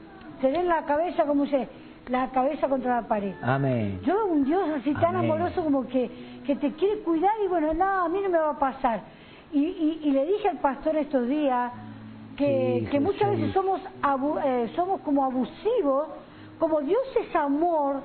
[0.41, 1.67] se den la cabeza como se
[2.09, 3.33] la cabeza contra la pared.
[3.41, 4.01] Amén.
[4.03, 6.09] Yo un Dios así tan amoroso como que,
[6.45, 9.01] que te quiere cuidar y bueno, no, a mí no me va a pasar.
[9.51, 11.71] Y, y, le dije al pastor estos días
[12.35, 13.81] que, que muchas veces somos,
[14.43, 16.07] eh, somos como abusivos,
[16.59, 18.01] como Dios es amor,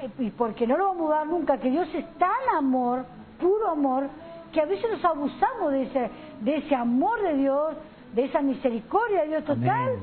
[0.00, 3.04] eh, y porque no lo va a mudar nunca, que Dios es tan amor,
[3.38, 4.08] puro amor,
[4.52, 6.10] que a veces nos abusamos de ese,
[6.40, 7.74] de ese amor de Dios,
[8.14, 9.96] de esa misericordia de Dios total,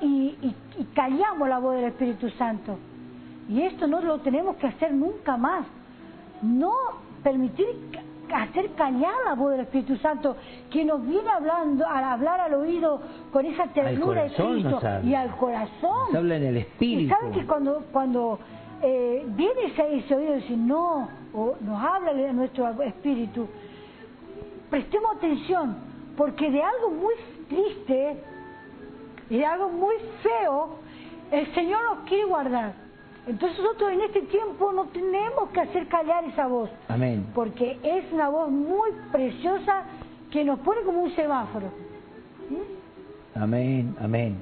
[0.00, 0.36] y,
[0.76, 2.78] y, callamos la voz del Espíritu Santo.
[3.48, 5.66] Y esto no lo tenemos que hacer nunca más.
[6.42, 6.72] No
[7.22, 7.66] permitir
[8.34, 10.36] hacer callar la voz del Espíritu Santo
[10.70, 13.00] que nos viene hablando a hablar al oído
[13.32, 16.14] con esa ternura de Cristo y al corazón.
[16.14, 17.02] habla en el Espíritu.
[17.02, 18.38] Y saben que cuando, cuando
[18.82, 23.48] eh, viene ese, ese oído y dice no, o nos habla de nuestro espíritu,
[24.70, 25.76] prestemos atención,
[26.16, 27.14] porque de algo muy
[27.48, 28.16] triste
[29.30, 30.78] y de algo muy feo,
[31.30, 32.72] el Señor nos quiere guardar.
[33.26, 36.70] Entonces nosotros en este tiempo no tenemos que hacer callar esa voz.
[36.88, 37.26] Amén.
[37.34, 39.82] Porque es una voz muy preciosa
[40.30, 41.66] que nos pone como un semáforo.
[42.48, 43.38] ¿Mm?
[43.38, 44.40] Amén, amén.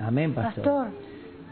[0.00, 0.88] Amén, pastor.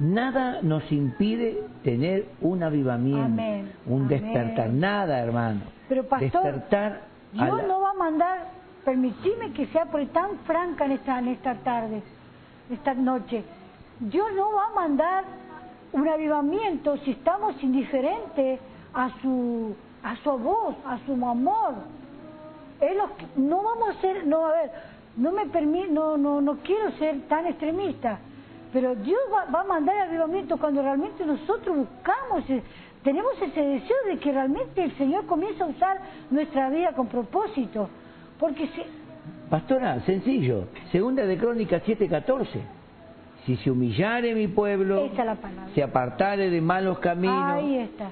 [0.00, 3.42] Nada nos impide tener un avivamiento,
[3.86, 4.70] un despertar.
[4.70, 5.62] Nada, hermano.
[5.88, 8.38] Pero, pastor, despertar Dios no va a mandar,
[8.84, 12.02] permitime que sea por tan franca en esta, en esta tarde,
[12.70, 13.44] esta noche.
[14.00, 15.24] Dios no va a mandar
[15.92, 18.60] un avivamiento si estamos indiferentes
[18.94, 21.74] a su, a su voz, a su amor.
[23.36, 24.70] no vamos a ser, no, a ver,
[25.16, 28.20] no me permite, no, no, no quiero ser tan extremista
[28.72, 32.44] pero Dios va, a mandar avivamiento cuando realmente nosotros buscamos,
[33.02, 35.98] tenemos ese deseo de que realmente el Señor comience a usar
[36.30, 37.88] nuestra vida con propósito.
[38.38, 38.82] Porque si...
[39.48, 42.46] Pastora, sencillo, segunda de Crónicas 7:14.
[43.46, 45.08] Si se humillare mi pueblo,
[45.74, 47.52] se apartare de malos caminos.
[47.52, 48.10] Ahí está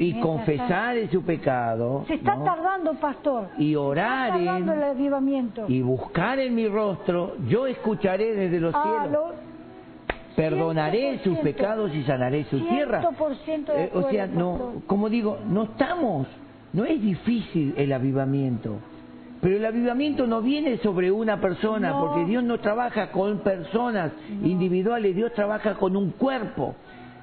[0.00, 2.04] y confesar su pecado.
[2.08, 3.48] Se está tardando, pastor.
[3.58, 4.40] Y orar.
[4.40, 5.66] el avivamiento.
[5.68, 9.34] Y buscar en mi rostro, yo escucharé desde los ah, cielos.
[10.34, 13.02] Perdonaré sus pecados y sanaré su tierra.
[13.76, 16.26] Eh, o sea, no, como digo, no estamos,
[16.72, 18.78] no es difícil el avivamiento.
[19.42, 25.14] Pero el avivamiento no viene sobre una persona, porque Dios no trabaja con personas individuales,
[25.14, 26.74] Dios trabaja con un cuerpo.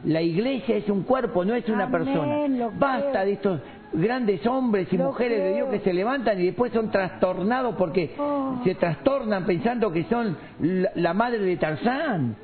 [0.06, 2.70] La iglesia es un cuerpo, no es una persona.
[2.78, 3.62] Basta de estos
[3.94, 8.60] grandes hombres y mujeres de Dios que se levantan y después son trastornados porque oh.
[8.64, 10.38] se trastornan pensando que son
[10.96, 12.36] la madre de Tarzán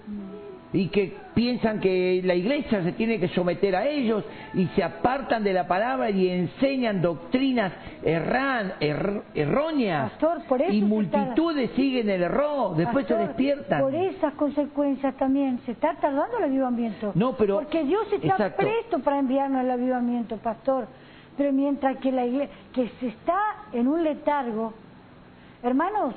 [0.74, 5.43] y que piensan que la iglesia se tiene que someter a ellos y se apartan
[5.43, 7.71] de la palabra y enseñan doctrinas
[8.03, 10.11] erran, erróneas
[10.69, 13.82] y multitudes siguen el error, después se despiertan.
[13.82, 17.11] Por esas consecuencias también se está tardando el avivamiento.
[17.13, 20.88] No, pero porque Dios está presto para enviarnos el avivamiento, pastor.
[21.38, 23.38] Pero mientras que la iglesia que se está
[23.74, 24.74] en un letargo,
[25.63, 26.15] hermanos,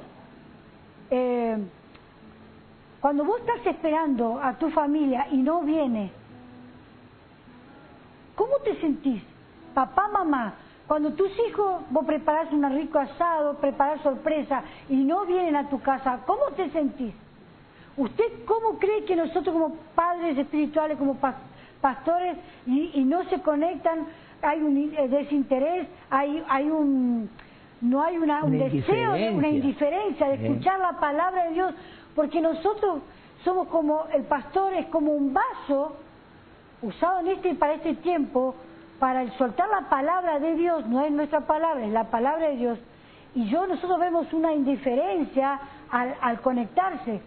[1.10, 1.56] eh,
[3.06, 6.10] cuando vos estás esperando a tu familia y no viene,
[8.34, 9.22] ¿cómo te sentís?
[9.74, 10.54] Papá, mamá,
[10.88, 15.80] cuando tus hijos, vos preparás un rico asado, preparás sorpresa y no vienen a tu
[15.82, 17.14] casa, ¿cómo te sentís?
[17.96, 21.16] ¿Usted cómo cree que nosotros como padres espirituales, como
[21.80, 22.36] pastores,
[22.66, 24.00] y, no se conectan,
[24.42, 27.30] hay un eh, desinterés, hay, hay un,
[27.82, 31.72] no hay una, un deseo, una indiferencia de escuchar la palabra de Dios?
[32.16, 33.02] Porque nosotros
[33.44, 35.94] somos como, el pastor es como un vaso
[36.82, 38.54] usado en este para este tiempo,
[38.98, 42.78] para soltar la palabra de Dios, no es nuestra palabra, es la palabra de Dios.
[43.34, 45.60] Y yo, nosotros vemos una indiferencia
[45.90, 47.20] al, conectarse.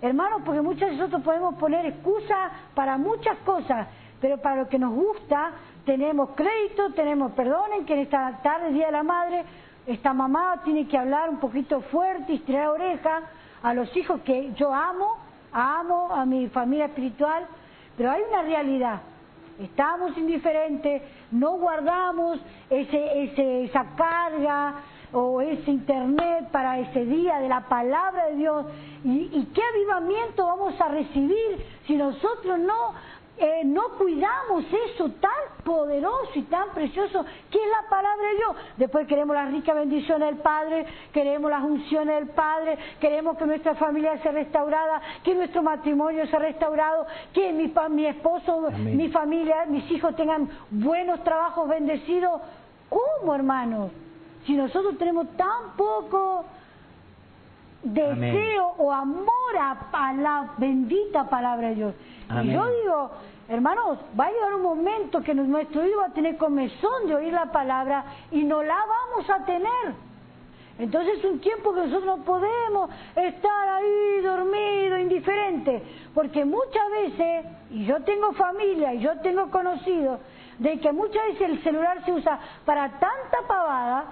[0.00, 3.88] Hermanos, porque muchas veces nosotros podemos poner excusa para muchas cosas,
[4.20, 5.50] pero para lo que nos gusta,
[5.84, 9.44] tenemos crédito, tenemos, perdonen que en esta tarde, Día de la Madre,
[9.88, 13.22] esta mamá tiene que hablar un poquito fuerte y tirar oreja,
[13.62, 15.16] a los hijos que yo amo,
[15.52, 17.46] amo a mi familia espiritual,
[17.96, 19.00] pero hay una realidad.
[19.58, 21.02] Estamos indiferentes,
[21.32, 22.38] no guardamos
[22.70, 24.74] ese, ese, esa carga
[25.12, 28.66] o ese internet para ese día de la palabra de Dios.
[29.04, 32.94] ¿Y, y qué avivamiento vamos a recibir si nosotros no
[33.38, 38.56] eh, no cuidamos eso tan poderoso y tan precioso que es la palabra de Dios.
[38.76, 43.74] Después queremos la rica bendición del Padre, queremos las unciones del Padre, queremos que nuestra
[43.74, 49.90] familia sea restaurada, que nuestro matrimonio sea restaurado, que mi, mi esposo, mi familia, mis
[49.90, 52.40] hijos tengan buenos trabajos bendecidos.
[52.88, 53.90] ¿Cómo, hermanos?
[54.46, 56.44] Si nosotros tenemos tan poco
[57.82, 61.94] deseo o amor a, la bendita palabra de Dios.
[62.42, 63.10] Y yo digo,
[63.48, 67.32] hermanos, va a llegar un momento que nuestro hijo va a tener comezón de oír
[67.32, 70.08] la palabra y no la vamos a tener.
[70.78, 75.82] Entonces es un tiempo que nosotros no podemos estar ahí dormido, indiferente,
[76.14, 80.20] porque muchas veces, y yo tengo familia y yo tengo conocido,
[80.58, 84.04] de que muchas veces el celular se usa para tanta pavada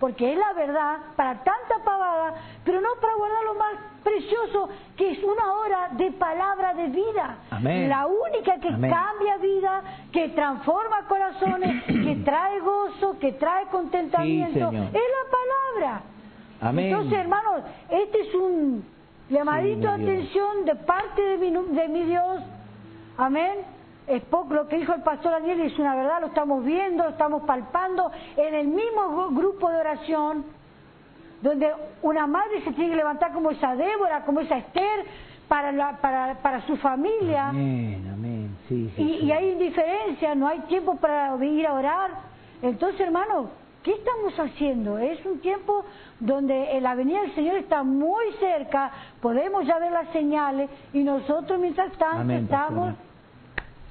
[0.00, 2.34] porque es la verdad para tanta pavada,
[2.64, 3.74] pero no para guardar lo más
[4.04, 7.38] precioso, que es una hora de palabra de vida.
[7.60, 9.82] La única que cambia vida,
[10.12, 16.02] que transforma corazones, que trae gozo, que trae contentamiento, es la palabra.
[16.60, 18.84] Entonces, hermanos, este es un
[19.28, 22.42] llamadito de atención de parte de mi, de mi Dios.
[23.16, 23.77] Amén
[24.08, 27.10] es poco lo que dijo el pastor Daniel es una verdad, lo estamos viendo, lo
[27.10, 30.44] estamos palpando en el mismo grupo de oración,
[31.42, 35.04] donde una madre se tiene que levantar como esa Débora, como esa Esther,
[35.46, 37.48] para, la, para, para su familia.
[37.48, 38.56] Amén, amén.
[38.68, 42.10] Sí, y, y, hay indiferencia, no hay tiempo para ir a orar.
[42.60, 43.48] Entonces, hermano,
[43.82, 44.98] ¿qué estamos haciendo?
[44.98, 45.84] Es un tiempo
[46.20, 48.90] donde la venida del Señor está muy cerca,
[49.22, 52.94] podemos ya ver las señales y nosotros mientras tanto estamos...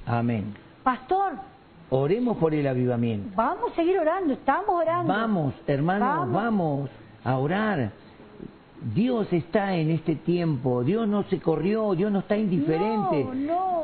[0.08, 0.54] Amén.
[0.82, 1.34] Pastor.
[1.90, 3.30] Oremos por el avivamiento.
[3.34, 5.12] Vamos a seguir orando, estamos orando.
[5.12, 6.90] Vamos, hermanos, vamos,
[7.24, 7.92] a orar.
[8.94, 13.24] Dios está en este tiempo, Dios no se corrió, Dios no está indiferente.
[13.24, 13.82] No,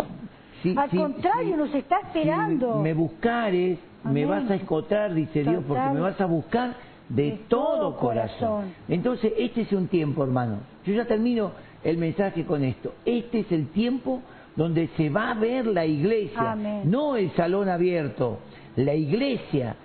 [0.64, 0.80] no.
[0.80, 2.74] Al contrario, nos está esperando.
[2.74, 6.74] Si me buscares, me vas a escotar, dice Dios, porque me vas a buscar
[7.08, 8.74] de, todo, corazón.
[8.88, 10.60] Entonces, este es un tiempo, hermano.
[10.86, 11.52] Yo ya termino
[11.82, 12.94] el mensaje con esto.
[13.04, 14.22] Este es el tiempo
[14.56, 18.38] donde se va a ver la iglesia, no el salón abierto.
[18.76, 19.76] La iglesia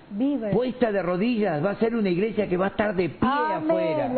[0.51, 4.11] puesta de rodillas va a ser una iglesia que va a estar de pie afuera.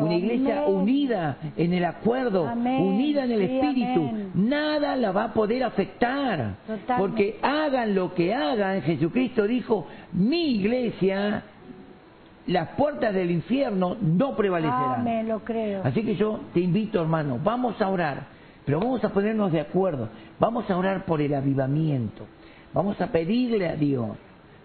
[0.00, 4.10] Una iglesia unida en el acuerdo, unida en el espíritu.
[4.34, 6.56] Nada la va a poder afectar.
[6.98, 11.44] Porque hagan lo que hagan, Jesucristo dijo, mi iglesia
[12.48, 15.28] las puertas del infierno no prevalecerán.
[15.28, 15.82] lo creo.
[15.84, 18.37] Así que yo te invito, hermano, vamos a orar
[18.68, 22.26] pero vamos a ponernos de acuerdo, vamos a orar por el avivamiento,
[22.74, 24.10] vamos a pedirle a Dios,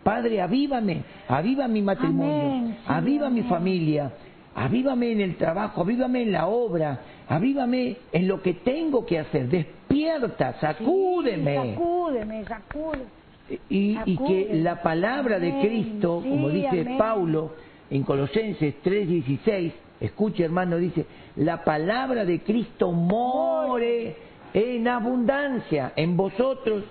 [0.03, 4.11] Padre, avívame, aviva mi matrimonio, aviva mi familia,
[4.55, 6.99] avívame en el trabajo, avívame en la obra,
[7.29, 11.55] avívame en lo que tengo que hacer, despierta, sacúdeme.
[11.55, 13.05] sacúdeme, sacúdeme.
[13.69, 17.53] Y, y, que la palabra de Cristo, como dice Paulo
[17.89, 19.71] en Colosenses 3:16,
[20.03, 21.05] Escuche, hermano, dice,
[21.37, 24.17] la palabra de Cristo more
[24.53, 26.83] en abundancia en vosotros,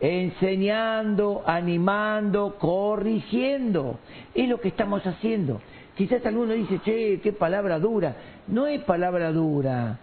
[0.00, 3.98] enseñando, animando, corrigiendo.
[4.34, 5.60] Es lo que estamos haciendo.
[5.96, 8.16] Quizás alguno dice, che, qué palabra dura.
[8.46, 9.98] No es palabra dura.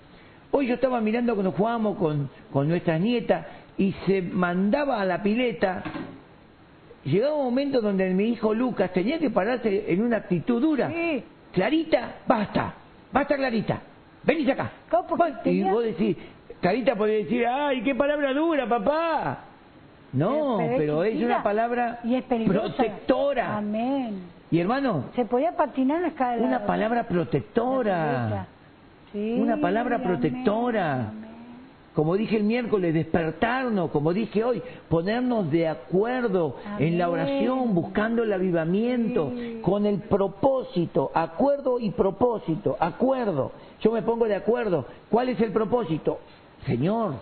[0.51, 3.47] Hoy yo estaba mirando cuando jugamos con, con nuestras nietas
[3.79, 5.81] y se mandaba a la pileta.
[7.03, 10.91] Llegaba un momento donde mi hijo Lucas tenía que pararse en una actitud dura.
[11.53, 12.73] Clarita, basta,
[13.11, 13.79] basta Clarita,
[14.23, 14.71] venís acá.
[15.45, 16.17] Y vos decís,
[16.59, 19.39] Clarita podría decir, ay, qué palabra dura, papá.
[20.13, 21.99] No, pero, es, una palabra
[22.45, 23.57] protectora.
[23.57, 24.21] Amén.
[24.51, 26.45] Y hermano, se podía patinar escalera.
[26.45, 28.47] Una palabra protectora.
[29.11, 31.11] Sí, una palabra protectora
[31.95, 38.23] como dije el miércoles, despertarnos, como dije hoy, ponernos de acuerdo en la oración, buscando
[38.23, 39.31] el avivamiento,
[39.61, 43.51] con el propósito, acuerdo y propósito, acuerdo.
[43.81, 44.87] Yo me pongo de acuerdo.
[45.09, 46.19] ¿Cuál es el propósito?
[46.65, 47.13] Señor,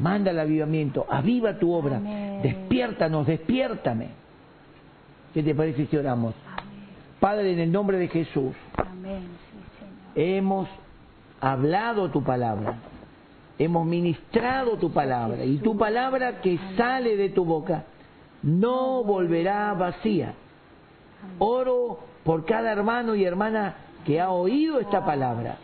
[0.00, 1.98] manda el avivamiento, aviva tu obra,
[2.40, 4.10] despiértanos, despiértame.
[5.32, 6.34] ¿Qué te parece si oramos?
[7.18, 8.54] Padre, en el nombre de Jesús,
[10.14, 10.68] hemos
[11.40, 12.78] hablado tu palabra
[13.58, 17.84] hemos ministrado tu palabra y tu palabra que sale de tu boca
[18.42, 20.34] no volverá vacía.
[21.38, 25.56] Oro por cada hermano y hermana que ha oído esta palabra.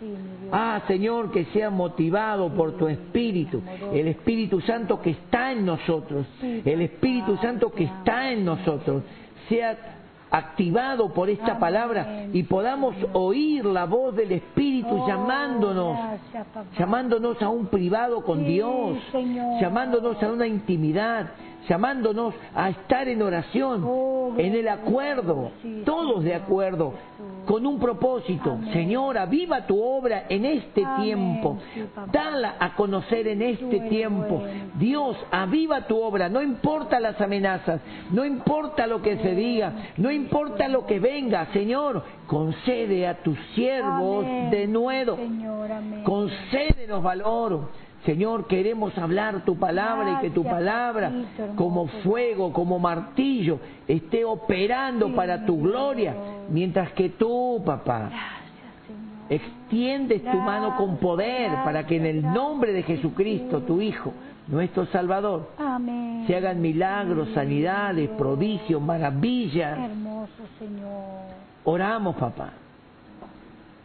[0.51, 3.61] Ah, Señor, que sea motivado por tu Espíritu,
[3.93, 9.03] el Espíritu Santo que está en nosotros, el Espíritu Santo que está en nosotros,
[9.49, 9.99] sea
[10.30, 11.60] activado por esta Amén.
[11.60, 15.96] palabra y podamos oír la voz del Espíritu Oh, llamándonos,
[16.32, 16.46] gracias,
[16.78, 19.60] llamándonos a un privado con Sí, Dios, Señor.
[19.60, 21.30] llamándonos a una intimidad,
[21.68, 26.94] llamándonos a estar en oración, Oh, en el acuerdo, Sí, todos de acuerdo,
[27.46, 28.52] con un propósito.
[28.52, 28.72] Amén.
[28.72, 31.58] Señor, aviva tu obra en este Amén, tiempo.
[31.74, 31.82] sí.
[32.12, 34.38] Dala a conocer en este tiempo.
[34.38, 34.70] bueno.
[34.74, 37.80] Dios, aviva tu obra, no importa las amenazas,
[38.11, 43.38] no importa lo que se diga, no importa lo que venga, Señor, concede a tus
[43.54, 45.16] siervos de nuevo,
[46.04, 47.68] concédenos valor.
[48.05, 51.12] Señor, queremos hablar tu palabra y que tu palabra,
[51.55, 56.14] como fuego, como martillo, esté operando para tu gloria,
[56.48, 58.11] mientras que tú, papá,
[59.28, 64.14] extiendes tu mano con poder para que en el nombre de Jesucristo, tu Hijo,
[64.48, 65.51] nuestro Salvador,
[66.26, 69.78] se hagan milagros, sanidades, prodigios, maravillas.
[69.78, 71.20] Hermoso Señor.
[71.64, 72.55] Oramos, papá.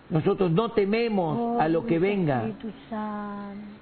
[0.09, 2.43] Nosotros no tememos Oh, a lo que venga.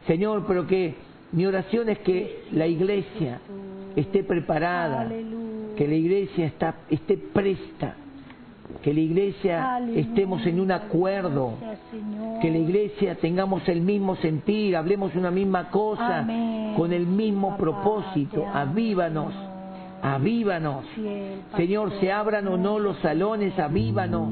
[0.08, 0.96] Señor, pero que
[1.32, 3.40] mi oración es que la iglesia
[3.96, 5.76] esté preparada, Aleluya.
[5.78, 7.96] que la iglesia está, esté presta,
[8.82, 10.00] que la iglesia Aleluya.
[10.02, 11.54] estemos en un acuerdo,
[12.42, 16.74] que la iglesia tengamos el mismo sentir, hablemos una misma cosa, Amén.
[16.78, 18.46] con el mismo Papá, propósito.
[18.54, 19.34] Avívanos,
[20.02, 20.86] avívanos.
[20.96, 24.30] Fiel, Señor, se abran o no los salones, avívanos.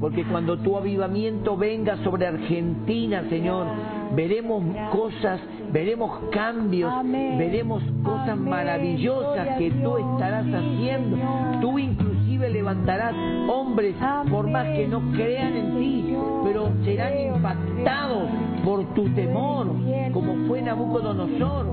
[0.00, 3.66] Porque cuando tu avivamiento venga sobre Argentina, Señor,
[4.14, 5.40] veremos cosas,
[5.72, 7.38] veremos cambios, Amén.
[7.38, 8.50] veremos cosas Amén.
[8.50, 11.16] maravillosas que tú estarás haciendo.
[11.60, 13.14] Tú inclusive levantarás
[13.48, 13.94] hombres,
[14.30, 18.28] por más que no crean en ti, pero serán impactados
[18.64, 19.68] por tu temor,
[20.12, 21.66] como fue Nabucodonosor.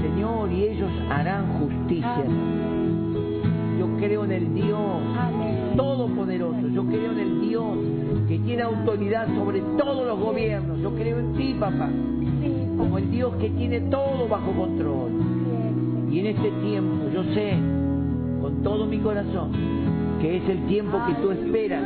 [0.00, 2.24] Señor, y ellos harán justicia.
[3.78, 5.02] Yo creo en el Dios.
[5.76, 6.68] Todopoderoso.
[6.68, 7.64] Yo creo en el Dios
[8.28, 10.80] que tiene autoridad sobre todos los gobiernos.
[10.80, 11.88] Yo creo en ti, papá,
[12.76, 15.10] como el Dios que tiene todo bajo control.
[16.10, 17.54] Y en este tiempo yo sé,
[18.40, 19.50] con todo mi corazón,
[20.20, 21.82] que es el tiempo que tú esperas,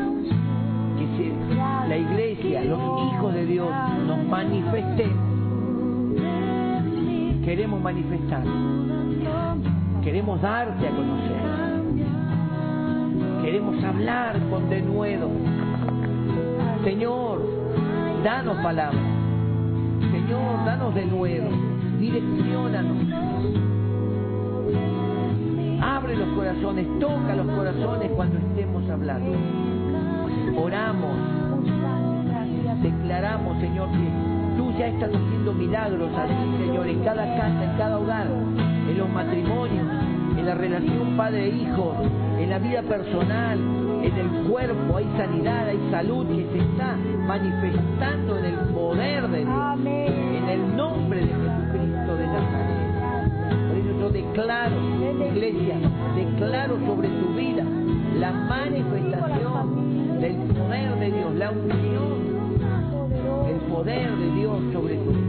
[0.99, 2.79] que se- la iglesia, los
[3.15, 3.69] hijos de Dios,
[4.07, 5.17] nos manifestemos.
[7.45, 8.43] Queremos manifestar,
[10.05, 11.68] queremos darte a conocer,
[13.51, 15.31] queremos hablar con denuedo.
[16.85, 17.41] Señor,
[18.23, 19.03] danos palabras.
[20.13, 21.49] Señor, danos de nuevo.
[21.99, 22.99] Direcciónanos.
[25.81, 29.33] Abre los corazones, toca los corazones cuando estemos hablando.
[30.63, 31.17] Oramos,
[32.83, 37.99] declaramos, Señor, que tú ya estás haciendo milagros así, Señor, en cada casa, en cada
[37.99, 39.87] hogar, en los matrimonios,
[40.37, 41.95] en la relación padre-hijo,
[42.39, 43.59] en la vida personal,
[44.03, 49.39] en el cuerpo, hay sanidad, hay salud que se está manifestando en el poder de
[49.45, 52.79] Dios, en el nombre de Jesucristo de Nazaret.
[53.69, 54.77] Por eso yo declaro,
[55.31, 55.77] iglesia,
[56.15, 57.65] declaro sobre tu vida
[58.19, 62.39] la manifestación del poder de Dios, la unción
[63.47, 65.29] del poder de Dios sobre tu vida.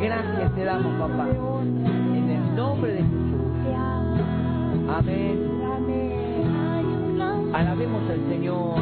[0.00, 3.30] Gracias te damos, papá, en el nombre de Jesús.
[4.88, 5.49] Amén.
[8.10, 8.79] Al Señor.